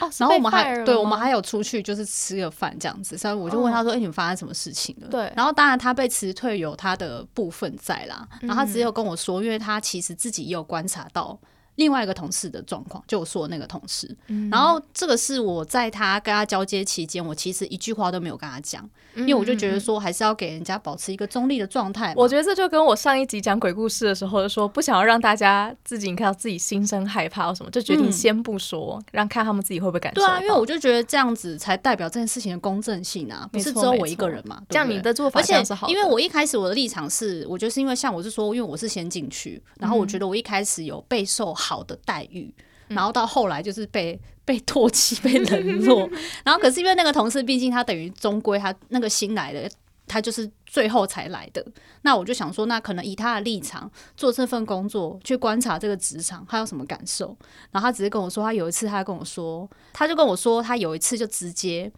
[0.00, 11.38] 哦，然后我们还对，我们还有出去就是吃个饭这样子，所以我就问他说：“哎、哦欸，你们发生什么事情了？”对，然后当然他被辞退有他的部分在啦，然后他只有跟我说，因为他其实自己也有观察到。
[11.76, 22.12] 另外一个同事的状况，就我说的那个同事，嗯、然后这个是我在他跟他交接期间，我其实一句话都没有跟他讲，嗯、因为我就觉得说还是要给人家保持一个中立的状态。
[22.16, 30.20] 我觉得这就跟我上一集讲鬼故事的时候就说，不想要让大家自己看到自己心生害怕或什么，就决定先不说，嗯、让看他们自己会不会感受。
[30.22, 34.62] 对啊，因为我就觉得这样子才代表这件事情的公正性啊，不是只有我一个人嘛。
[34.70, 35.86] 这样你的做法这是好。
[35.86, 42.54] 而且因为我一开始我的立场是，我就是因为像我是说，因为我是先进去，然后我觉得我一开始有备受好的待遇。
[42.88, 46.08] 然后到后来就是被被唾弃、 被冷落，
[46.46, 49.68] 然后可是因为那个同事，毕竟他等于终归他那个新来的，
[50.06, 51.66] 他就是最后才来的。
[52.02, 57.36] 那我就想说，那可能以他的立场做这份工作，去观察这个职场，他有什么感受？
[57.72, 61.90] 然后他只是跟我说，他有一次他跟我说，他就跟我说，他有一次就直接，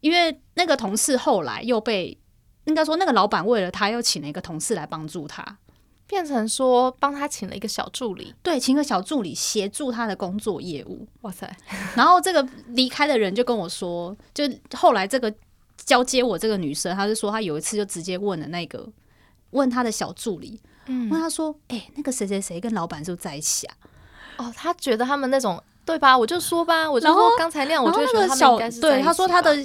[0.00, 2.18] 因为那个同事后来又被，
[2.64, 5.42] 应该说那个老板为了他又请了一个同事来帮助他。
[6.06, 11.06] 变成说帮他请了一个小助理，对，请个小助理协助他的工作业务。
[11.22, 11.50] 哇塞！
[11.96, 15.32] 然后这个离开的人就跟我说，就后来这个
[15.76, 18.88] 交接我这个女生，她就说她有一次就直接问了那个
[19.50, 23.74] 问他的小助理，嗯，问他说：“哎、欸，那个谁谁谁跟老板是不是在一起啊？”
[24.38, 26.16] 哦，他觉得他们那种对吧？
[26.16, 29.02] 我就说吧，我就说刚才那样，我就觉得他们应该是对。
[29.02, 29.56] 他说他的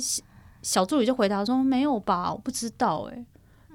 [0.62, 3.26] 小助理就回答说：“没有吧，我不知道、欸。”哎。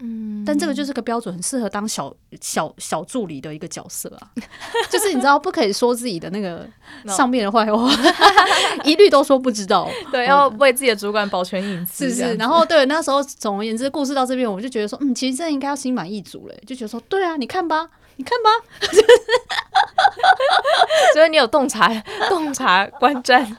[0.00, 4.30] 嗯，但这个就是个标准，很适合当小小小助理的一个角色啊。
[4.90, 6.68] 就是你知道，不可以说自己的那个
[7.08, 7.90] 上面的坏话，
[8.84, 9.88] 一律都说不知道。
[10.12, 12.08] 对，要为自己的主管保全隐私。
[12.08, 12.34] 是是。
[12.34, 16.54] 然后对，那时候总而言之，故事到这边，我就觉得说，嗯，其实这应该要心满意足了。
[16.66, 18.50] 就觉得说，对啊，你看吧，你看吧。
[21.14, 21.88] 所以你有洞察
[22.28, 23.44] 洞察观战。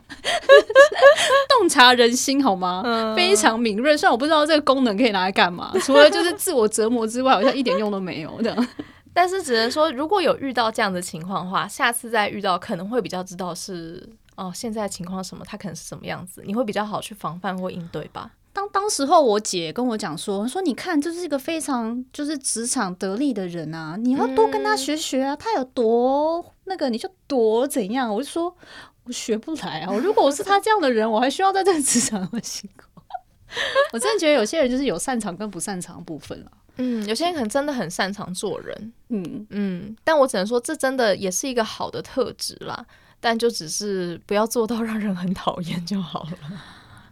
[1.59, 2.81] 洞察人心好吗？
[2.85, 3.95] 嗯、非常敏锐。
[3.95, 8.67] 虽然我不知道这个功能可以拿来干嘛，除了就是自我折磨之外，好像一点用都没有这样。
[9.13, 18.29] 但是只能说，如果有遇到这样的情况的话，下次再遇到可能会比较知道是哦，现在情况什么，他可能是什么样子，你会比较好去防范或应对吧。
[18.57, 28.11] 当当时候我姐跟我讲说，说你看这是一个非常就是职场得力的人啊，你要多跟他学学啊，嗯、他有多那个你就多怎样。
[28.11, 28.55] 我就说。
[29.03, 29.95] 我学不来啊！
[29.95, 33.01] 如果我是他这样的人，我还需要在这个职场那么辛苦？
[33.93, 36.51] 我真的觉得有些人就是有擅长跟不擅长的部分啊。
[36.75, 38.93] 嗯，有些人可能真的很擅长做人。
[39.07, 42.85] 嗯嗯，但我只能说，这真的也是一个好的特质啦。
[43.21, 46.37] 但就只是不要做到让人很讨厌就好了。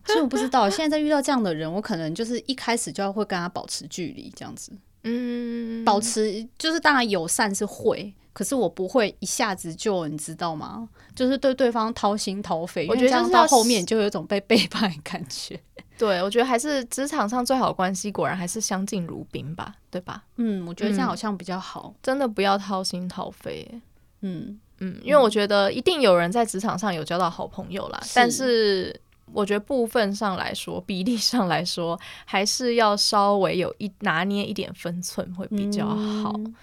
[0.05, 4.71] 所以我不知道，现在在遇到这样的人，我可能就是一开始就要会跟他保持距离，这样子。
[5.03, 8.13] 嗯，保持就是当然友善是会。
[8.33, 10.89] 可是我不会一下子就，你知道吗？
[11.15, 15.57] 就是对对方掏心掏肺，我觉得这样到后面就有一种被背叛的感觉。
[15.97, 20.21] 对，我觉得还是职场上最好的关系，果然还是相敬如宾吧，对吧？
[20.35, 21.93] 嗯，我觉得这样好像比较好。
[21.95, 23.65] 嗯，真的不要掏心掏肺。
[24.19, 28.11] 嗯嗯，因为我觉得一定有人在职场上有交到好朋友啦，是。
[28.13, 29.01] 但是
[29.33, 36.33] 我觉得部分上来说，比例上来说，还是要稍微有一拿捏一点分寸会比较好。
[36.38, 36.55] 嗯，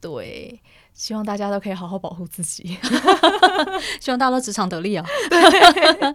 [0.00, 0.60] 对。
[0.94, 2.78] 希望大家都可以好好保护自己，
[4.00, 5.04] 希望大家都职场得力啊！
[5.28, 6.14] 对。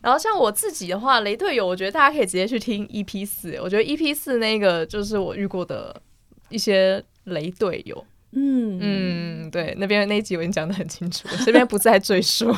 [0.00, 3.58] 然后像我自己的话，雷队友，我觉得大家可以直接去听 EP 四。
[3.60, 6.00] 我觉得 EP 四那个就是我遇过的
[6.48, 8.06] 一些雷队友。
[8.32, 12.50] 嗯嗯，对，那边那一集我已经讲的很清楚了，这边不再赘述。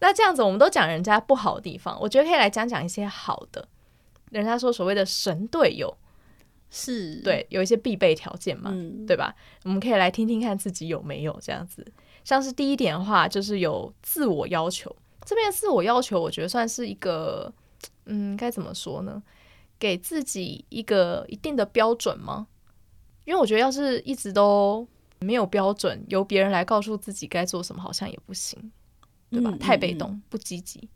[0.00, 3.66] 那这样子，我们都讲人家不好的地方，我觉得可以来讲讲一些好的。
[4.30, 5.96] 人家说所谓的神队友。
[6.76, 9.32] 是对，有一些必备条件嘛，嗯、对吧？
[9.62, 11.86] 我们可以来听听看自己有没有这样子。
[12.24, 14.92] 像是第一点的话，就是有自我要求。
[15.24, 17.52] 这边自我要求，我觉得算是一个，
[18.06, 19.22] 嗯，该怎么说呢？
[19.78, 22.46] 给自己一个一定的标准吗？
[23.24, 24.86] 因为我觉得，要是一直都
[25.20, 28.72] 没有标准，由别人来告诉自己该做什么，好像也不行，
[29.30, 29.50] 对吧？
[29.50, 30.88] 嗯、太被动，不积极。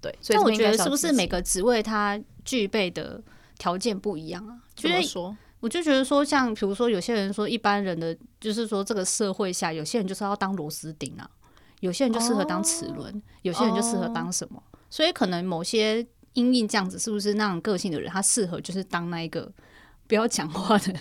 [0.00, 3.22] 对，所以我觉得是不是每个职位它具备的？
[3.58, 5.36] 条件不一样啊，就是说？
[5.60, 11.30] 我就觉得说，像比如说，有些人说一般人的，就是说这个社会下，有些人就是要当螺丝钉啊，
[11.80, 14.56] 有些人就适合当齿轮，哦、有些人就适合当什么。
[14.56, 16.02] 哦、所以可能某些
[16.34, 19.50] 因应这样子，是不是那种个性的人，他适合就是当那一个
[20.06, 20.94] 不要讲话的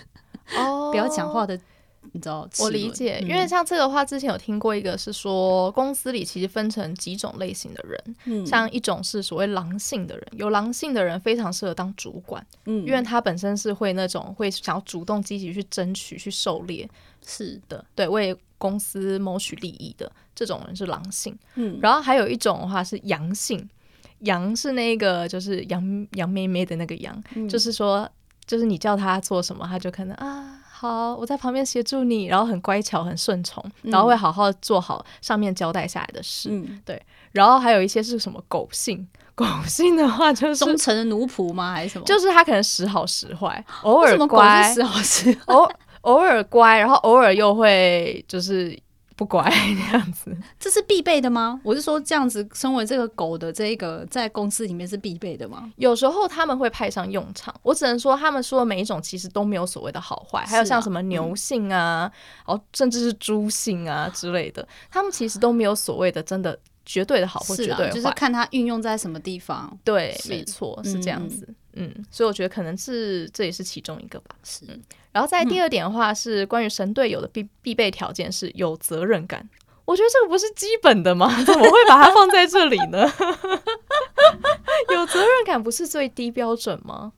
[0.57, 1.59] 哦，不要讲话的。
[2.13, 16.89] 你知道，我理解，因为像这个话，之前有听过一个是说，公司里其实分成几种类型的人，嗯，像一种是所谓狼性的人，有狼性的人非常适合当主管，嗯，因为他本身是会那种会想要主动积极去争取、去狩猎，
[17.23, 17.61] 是。
[17.67, 23.69] 的，对，为公司谋取利益的这种人是狼性，嗯，然后还有一种的话是阳性，
[24.20, 28.09] 阳是那个就是杨杨妹妹的那个羊，嗯，就是说，
[28.45, 30.55] 就是你叫他做什么，他就可能啊。
[30.72, 36.49] 好，我在旁边协助你，然后很乖巧、很顺从，然后会好好做好上面交代下来的事。
[36.51, 37.01] 嗯，对。
[37.34, 39.05] 然后还有一些是什么狗性？
[39.36, 41.74] 狗性的话就是忠诚的奴仆吗？
[41.74, 42.05] 还是什么？
[42.05, 45.70] 就是他可能时好时坏，偶尔乖，时好时坏，偶
[46.01, 48.78] 偶尔乖，然后偶尔又会就是。
[49.20, 51.59] 不乖 这样子，这是必备的吗？
[51.61, 55.70] 我是说，这样子身为这个狗的这一个在公司里面是必备的吗？
[55.76, 57.53] 有时候他们会派上用场。
[57.61, 60.43] 我只能说，他们说的每一种其实都没有所谓的好坏。
[60.43, 62.09] 啊、还有像什么牛性啊，
[62.47, 69.78] 然后、嗯、甚至是猪性啊之类的，他们其实都没有所谓的真的绝对的好或绝对的坏，就是看它运用在什么地方。
[69.84, 71.45] 对，没错，是这样子。
[71.74, 74.34] 嗯，嗯，所以我觉得可能是这也是其中一个吧。
[74.45, 74.63] 是。
[75.12, 79.49] 然后在第二点的话是关于神队友的必必备条件是有责任感，
[79.86, 81.28] 我觉得这个不是基本的吗？
[81.43, 83.12] 怎么会把它放在这里呢？
[84.93, 87.14] 有责任感不是最低标准吗？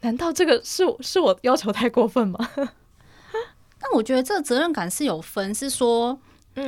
[0.00, 2.38] 难道这个是是我要求太过分吗？
[3.78, 6.18] 但我觉得这个责任感是有分，是说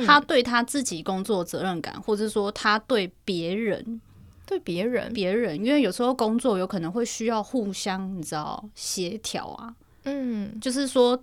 [0.05, 4.01] 他对他自己工作责任感，或者说他对别人
[4.45, 9.73] 对别人别人，因为有时候工作有可能会需要互相，你知道协调啊。
[10.05, 11.21] 嗯，就是说，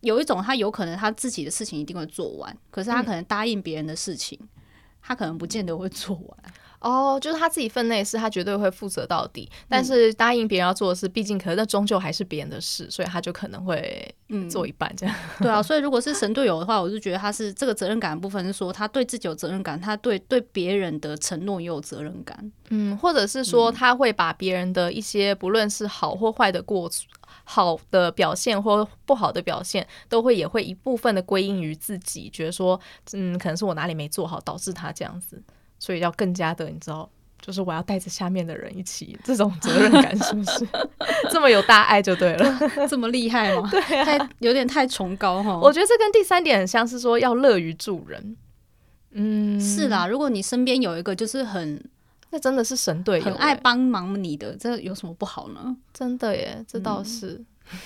[0.00, 4.48] 有一种他有可能他自己的事情一定会做完，可是他可能答应别人的事情，嗯、
[5.00, 6.38] 他可能不见得会做完。
[6.80, 9.46] 哦，就是他自己分内事，他绝对会负责到底。
[9.68, 14.14] 但是答应别人要做的事，毕竟可能那终究还是别人的事，所以他就可能会
[14.48, 15.14] 做一半这样。
[15.40, 22.50] 嗯、对啊，所以如果是神队友的话，我就觉得他是这个责任感的部分是说，他对自己有责任感，他对对别人的承诺也有责任感。
[22.70, 26.90] 嗯，或者是说他会把别人的一些不论是好或坏的过
[27.52, 32.80] 好的表现或不好的表现，都会也会一部分的归因于自己，觉得说，
[33.12, 35.42] 嗯，可能是我哪里没做好，导致他这样子。
[35.80, 40.68] 所以要更加的，你知道，就是我要带着下面的人一起，这种责任感是不是
[41.32, 42.58] 这么有大爱就对了？
[42.88, 43.66] 这么厉害吗？
[43.72, 45.58] 对啊，太有点太崇高哈。
[45.58, 48.36] 我觉得这跟第三点很像是说要乐于助人。
[49.12, 51.82] 嗯，是啦，如果你身边有一个就是很，
[52.30, 55.76] 那真的是神队友，很爱帮忙你的，这有什么不好呢？
[55.92, 57.44] 真的耶，这倒是。
[57.72, 57.78] 嗯、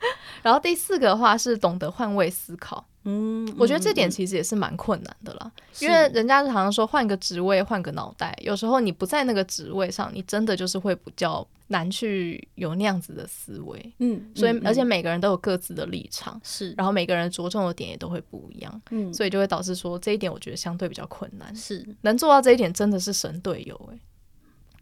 [0.42, 2.86] 然后第四个的话是懂得换位思考。
[3.10, 13.92] 嗯，我觉得这点其实也是蛮困难的啦，是因为人家常常说换个职位换个脑袋，有时候你不在那个职位上，你真的就是会比较难去有那样子的思维。
[14.00, 21.56] 嗯，所以而且每个人都有各自的立场，是，然后每个人着重的点也都会不一样，嗯，所以就会导致说这一点我觉得相对比较困难。
[21.56, 24.00] 是，能做到这一点真的是神队友诶、欸。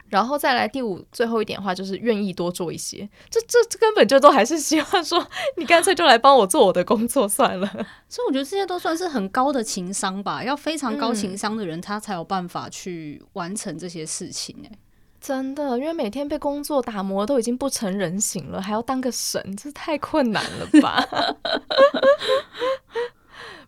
[0.09, 3.09] 然后再来第五最后一点的话，就是愿意多做一些。
[3.29, 5.27] 这这这根本就都还是希望说，
[5.57, 7.67] 你干脆就来帮我做我的工作算了。
[8.07, 14.55] 所以我觉得这些都算是很高的情商吧，要非常高情商的人，他才有办法去完成这些事情。
[14.63, 14.71] 哎，
[15.19, 21.05] 真的，因为每天被工作打磨都已经不成人形了，还要当个神，这太困难了吧？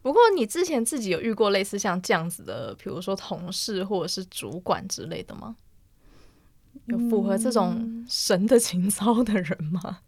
[0.02, 5.58] 不过你之前自己有遇过类似像这样子的，比如说同事或者是主管之类的吗？
[6.90, 10.00] 有符合这种神的情操的人吗？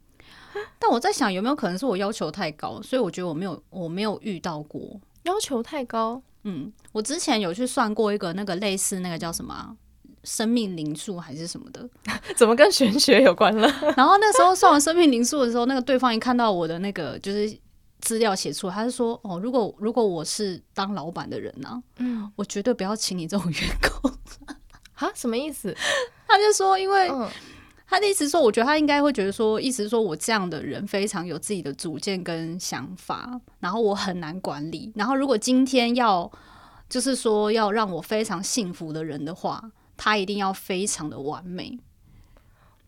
[0.56, 6.22] 嗯， 但我在想，有没有可能是我要求太高，所以我觉得我没有，我没有遇到过要求太高。
[6.44, 9.78] 嗯，我之前有去算过一个那个类似那个叫什么
[10.24, 11.88] 生命灵数还是什么的，
[12.36, 13.68] 怎么跟玄学有关了？
[13.96, 17.56] 然后那时候算完生命灵数的时候，那个对方一看到我的那个就是
[18.02, 23.62] 资料写出来，他就说：“哦，如果如果我是当老板的人呢，啊，嗯，我绝对不要请你这种员
[24.02, 24.12] 工。”
[24.96, 25.76] 啊，什么意思？
[26.32, 27.10] 他就说，因为
[27.88, 34.90] 他的意思说，我觉得他应该会觉得说，意思是说我这样的人非常有自己的主见跟想法，然后我很难管理。
[34.96, 36.32] 然后如果今天要
[36.90, 39.62] 就是说要让我非常幸福的人的话，
[39.98, 41.78] 他一定要非常的完美。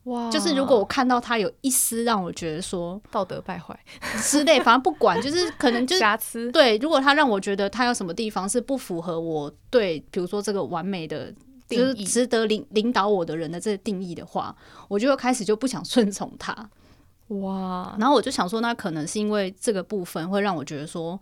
[0.05, 0.29] 哇！
[0.31, 3.77] 就是如果我看到他有一丝让我觉得说道德败坏
[4.21, 6.49] 之类，反正不管，就是可能就是瑕疵。
[6.53, 11.33] 对，如果他让我觉得他有什么地方是不符合我对，比如说这个完美的。
[11.67, 14.55] 就是值得领领导我的人的这个定义的话，
[14.87, 16.69] 我就开始就不想顺从他。
[17.29, 17.95] 哇！
[17.97, 21.19] 然后我就想说，那可能是因为这个部分会让我觉得说，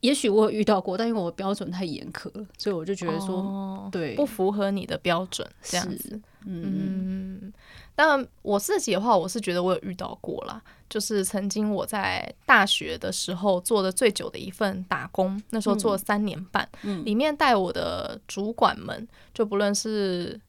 [0.00, 6.20] 也许我有遇到过，但因为我标准太严苛了，所以我就觉得说，哦、对，不符合你的标准这样子。
[6.46, 7.52] 嗯嗯。
[8.00, 20.40] 但我自己的话，我是觉得我有遇到过啦，就是曾经我在大学的时候做的最久的一份打工，那时候做了三年半，嗯、里面带我的主管们，就不论是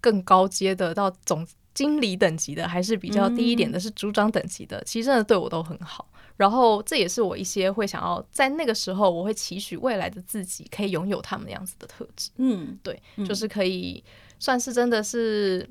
[0.00, 6.04] 更高阶的到总经理等级的，还是比较低一点的是组长等级的，嗯、其实真的对我都很好。
[6.36, 12.30] 然后这也是我一些会想要在那个时候，我会期许未来的自己可以拥有他们那样子的特质。
[12.38, 14.02] 嗯，对，就是可以
[14.40, 15.68] 算是真的是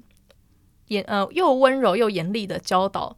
[0.90, 3.18] 严呃又温柔又严厉的教导。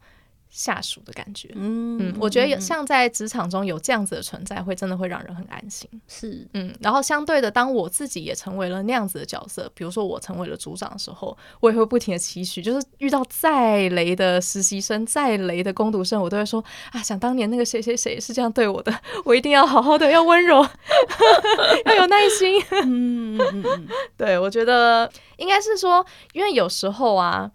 [0.54, 5.88] 下属的感觉，嗯嗯，我觉得像在职场中有这样子的存在，会真的会让人很安心。
[6.06, 18.94] 是，嗯，然后相对的，当我自己也成为了那样子的角色，比如说我成为了组长的时候，我也会不停的期许，就是遇到再雷的实习生、再雷的攻读生，我都会说啊，想当年那个谁谁谁是这样对我的，
[19.24, 20.56] 我一定要好好的，要温柔，
[21.86, 22.62] 要有耐心。
[22.82, 26.04] 嗯嗯嗯， 对，我觉得应该是说，
[26.34, 27.50] 因为有时候啊，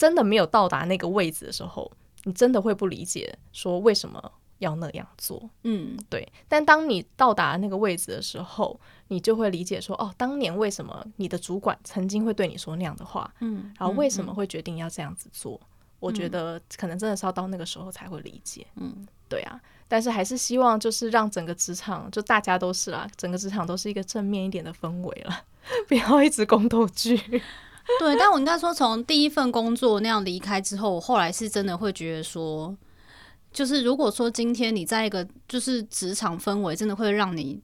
[0.00, 1.92] 真的没有到达那个位置的时候。
[2.24, 5.48] 你真的会不理解，说为什么要那样做？
[5.62, 6.30] 嗯，对。
[6.48, 8.78] 但当你到达那个位置的时候，
[9.08, 13.32] 你就会理解说，哦，当年为什么你的主管曾经会对你说那样的话？
[13.40, 15.58] 嗯，然后为什么会决定要这样子做？
[15.62, 15.66] 嗯，
[15.98, 18.66] 我觉得可能真的是要到那个时候才会理解。
[18.76, 19.58] 嗯，对啊。
[19.88, 25.44] 但是还是希望就是让整个职场，就大家都是啦，整个职场都是一个正面一点的氛围了，
[25.88, 27.18] 不要一直宫斗剧。
[27.98, 32.76] 对，但我应该说，从第一份工作那样离开之后，我后来是真的会觉得说，
[33.52, 37.60] 就是如果说今天你在一个就是职场氛围真的会让你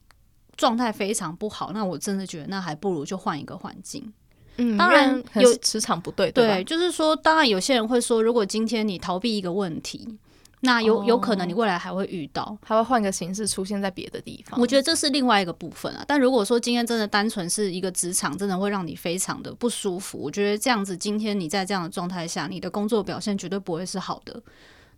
[0.57, 4.13] 状态非常不好，那我真的觉得那还不如就换一个环境。
[4.59, 10.19] 嗯，当然有磁场不对，对，就是说，当然有些人会说，如果今天你逃避一个问题。
[10.61, 14.59] 那有有可能你未来还会遇到，还会换个形式出现在别的地方。
[14.59, 16.05] 我觉得这是另外一个部分啊。
[16.09, 20.19] 但如果说今天真的单纯是一个职场，真的会让你非常的不舒服。
[20.19, 24.43] 我觉得这样子，今天你在这样的状态下，你的工作表现绝对不会是好的。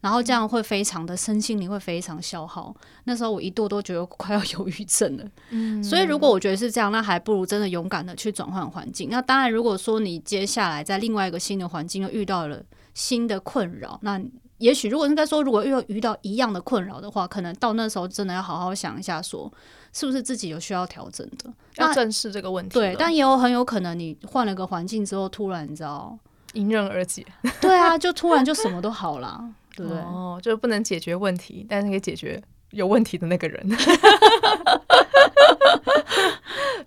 [0.01, 2.73] 然后这样会非常的身心灵会非常消耗。
[3.03, 5.25] 那时候我一度都觉得快要忧郁症了。
[5.51, 9.09] 嗯，所以如果我觉得是这样，那还不如真的勇敢的去转换环境。
[9.11, 12.63] 那当然，如果说你接下来在另外一个新的环境又遇到了
[12.95, 14.23] 新的困扰，那
[14.59, 19.51] 也许，如果应该说，如果又遇到一样的困扰的话，可能到那时候真的要好好想一下，说
[19.93, 22.75] 是不是自己有需要调整的，要正视这个问题。
[22.75, 26.19] 对，但也有很有可能，你换了个环境之后，突然你知道
[26.55, 27.25] 迎刃而解。
[27.61, 29.43] 对啊，就突然就什么都好了，
[29.77, 30.03] 对不对？
[30.03, 33.65] 哦，就不能解决问题，但是可以解决有问题的那个人。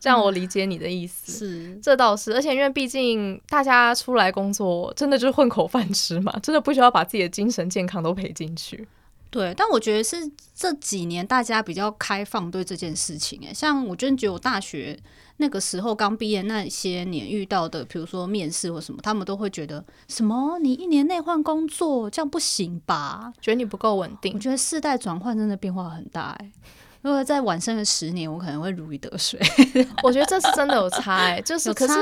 [0.01, 8.87] 这样我理解你的意思，是这倒是，而且因为毕竟大家出来工作，真的就是混口饭吃嘛，真的不需要把自己的精神健康都赔进去。
[9.29, 10.17] 对，但我觉得是
[10.55, 13.39] 这几年大家比较开放对这件事情。
[13.47, 14.99] 哎，像我真觉得我大学
[15.37, 23.31] 那个时候刚毕业那些年遇到的，比如说面试或什么，他们都会觉得什么你一年内换工作这样不行吧？
[23.39, 24.33] 觉得你不够稳定。
[24.33, 26.51] 我觉得世代转换真的变化很大，哎。
[27.01, 29.39] 如果再晚生个十年，我可能会如鱼得水。
[30.03, 31.93] 我觉得这是真的有差哎、欸，就 是可是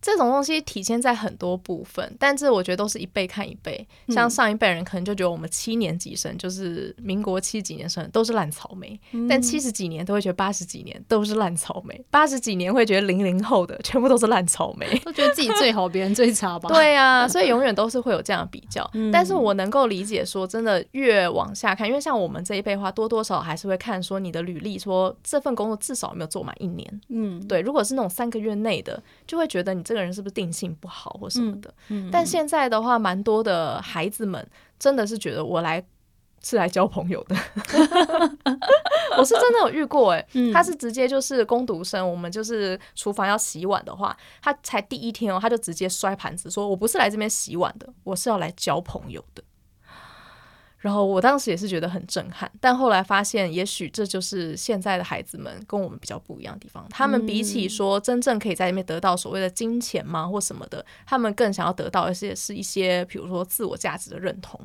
[0.00, 3.86] 这种东西体现在很多部分，但是我觉得都是一辈看一辈。
[4.08, 16.68] 像上一辈人可能就觉得我们七年级生就是民国七几年生都是烂草莓，但七十几年都会觉得八十几年都是烂草莓，八十几年会觉得零零后的全部都是烂草莓， 都觉得自己最好，别人最差吧？
[16.68, 18.88] 对啊，所以永远都是会有这样的比较。
[19.10, 24.20] 但是我能够理解说，真的越往下看，因为像我们这一辈的话，多多少少还是会看说。
[24.26, 27.60] 你的履历说这份工作至少没有做满一年，嗯，对。
[27.60, 31.72] 如果是那种三个月内的，就会觉得你这个人是不是定性不好或什么的。
[31.88, 34.46] 嗯，但现在的话，蛮多的孩子们
[34.78, 35.82] 真的是觉得我来
[36.42, 37.36] 是来交朋友的。
[39.16, 49.42] 我是真的有遇过，哎，他是直接就是工读生，我们就是厨房要洗碗的话，他才第一天哦，他就直接摔盘子，说我不是来这边洗碗的，我是要来交朋友的。
[50.86, 56.86] 然后我当时也是觉得很震撼，但后来发现，也许这就是现在的孩子们跟我们比较不一样的地方。
[56.90, 64.60] 他们比起说真正可以在里面得到所谓的金钱吗或什么的，他们更想要得到一些是一些，比如说自我价值的认同，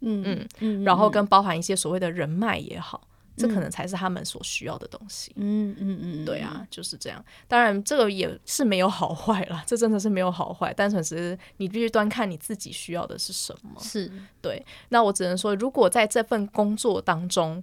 [0.00, 3.00] 嗯嗯嗯，然后跟包含一些所谓的人脉也好。
[3.36, 5.32] 这可能才是他们所需要的东西。
[5.36, 7.24] 嗯嗯嗯，对啊，就是这样。
[7.48, 13.80] 当然，这个也是没有好坏啦，这真的是没有好坏，单纯是你必须端看你自己需要的是什么。
[13.80, 14.10] 是
[14.40, 14.64] 对。
[14.90, 17.62] 那我只能说，如果在这份工作当中，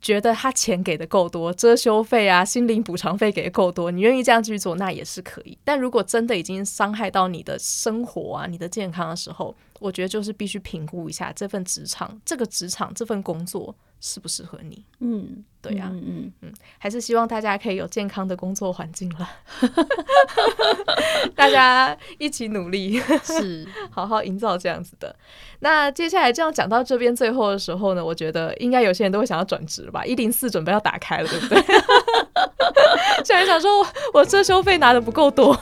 [0.00, 5.58] 觉得他钱给的够多，遮羞费啊、心灵补偿费给的够多，你愿意这样去做，那也是可以。
[5.62, 13.74] 但如果真的已经伤害到你的生活啊、你的健康的时候，我觉得就是必须评估一下这份职场、这个职场、这份工作。
[14.02, 14.82] 适不适合你。
[15.00, 19.28] 嗯，对呀、啊，嗯嗯嗯，还是希望大家可以有健康的工作环境了，
[21.36, 25.14] 大家一起努力，是 好好营造这样子的。
[25.58, 30.02] 那接下来这样讲到这边最后的时候呢，我觉得应该有些人都会想要转职了吧？
[30.06, 31.60] 一零四准备要打开了，对不对？
[33.24, 35.54] 想一想说我，我这收费拿的不够多，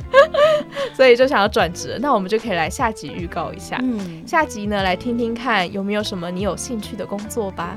[0.94, 1.98] 所以就想要转职。
[2.00, 7.76] 那我们就可以来下集预告一下，嗯，下集呢来听听看有没有什么你有兴趣的工作吧。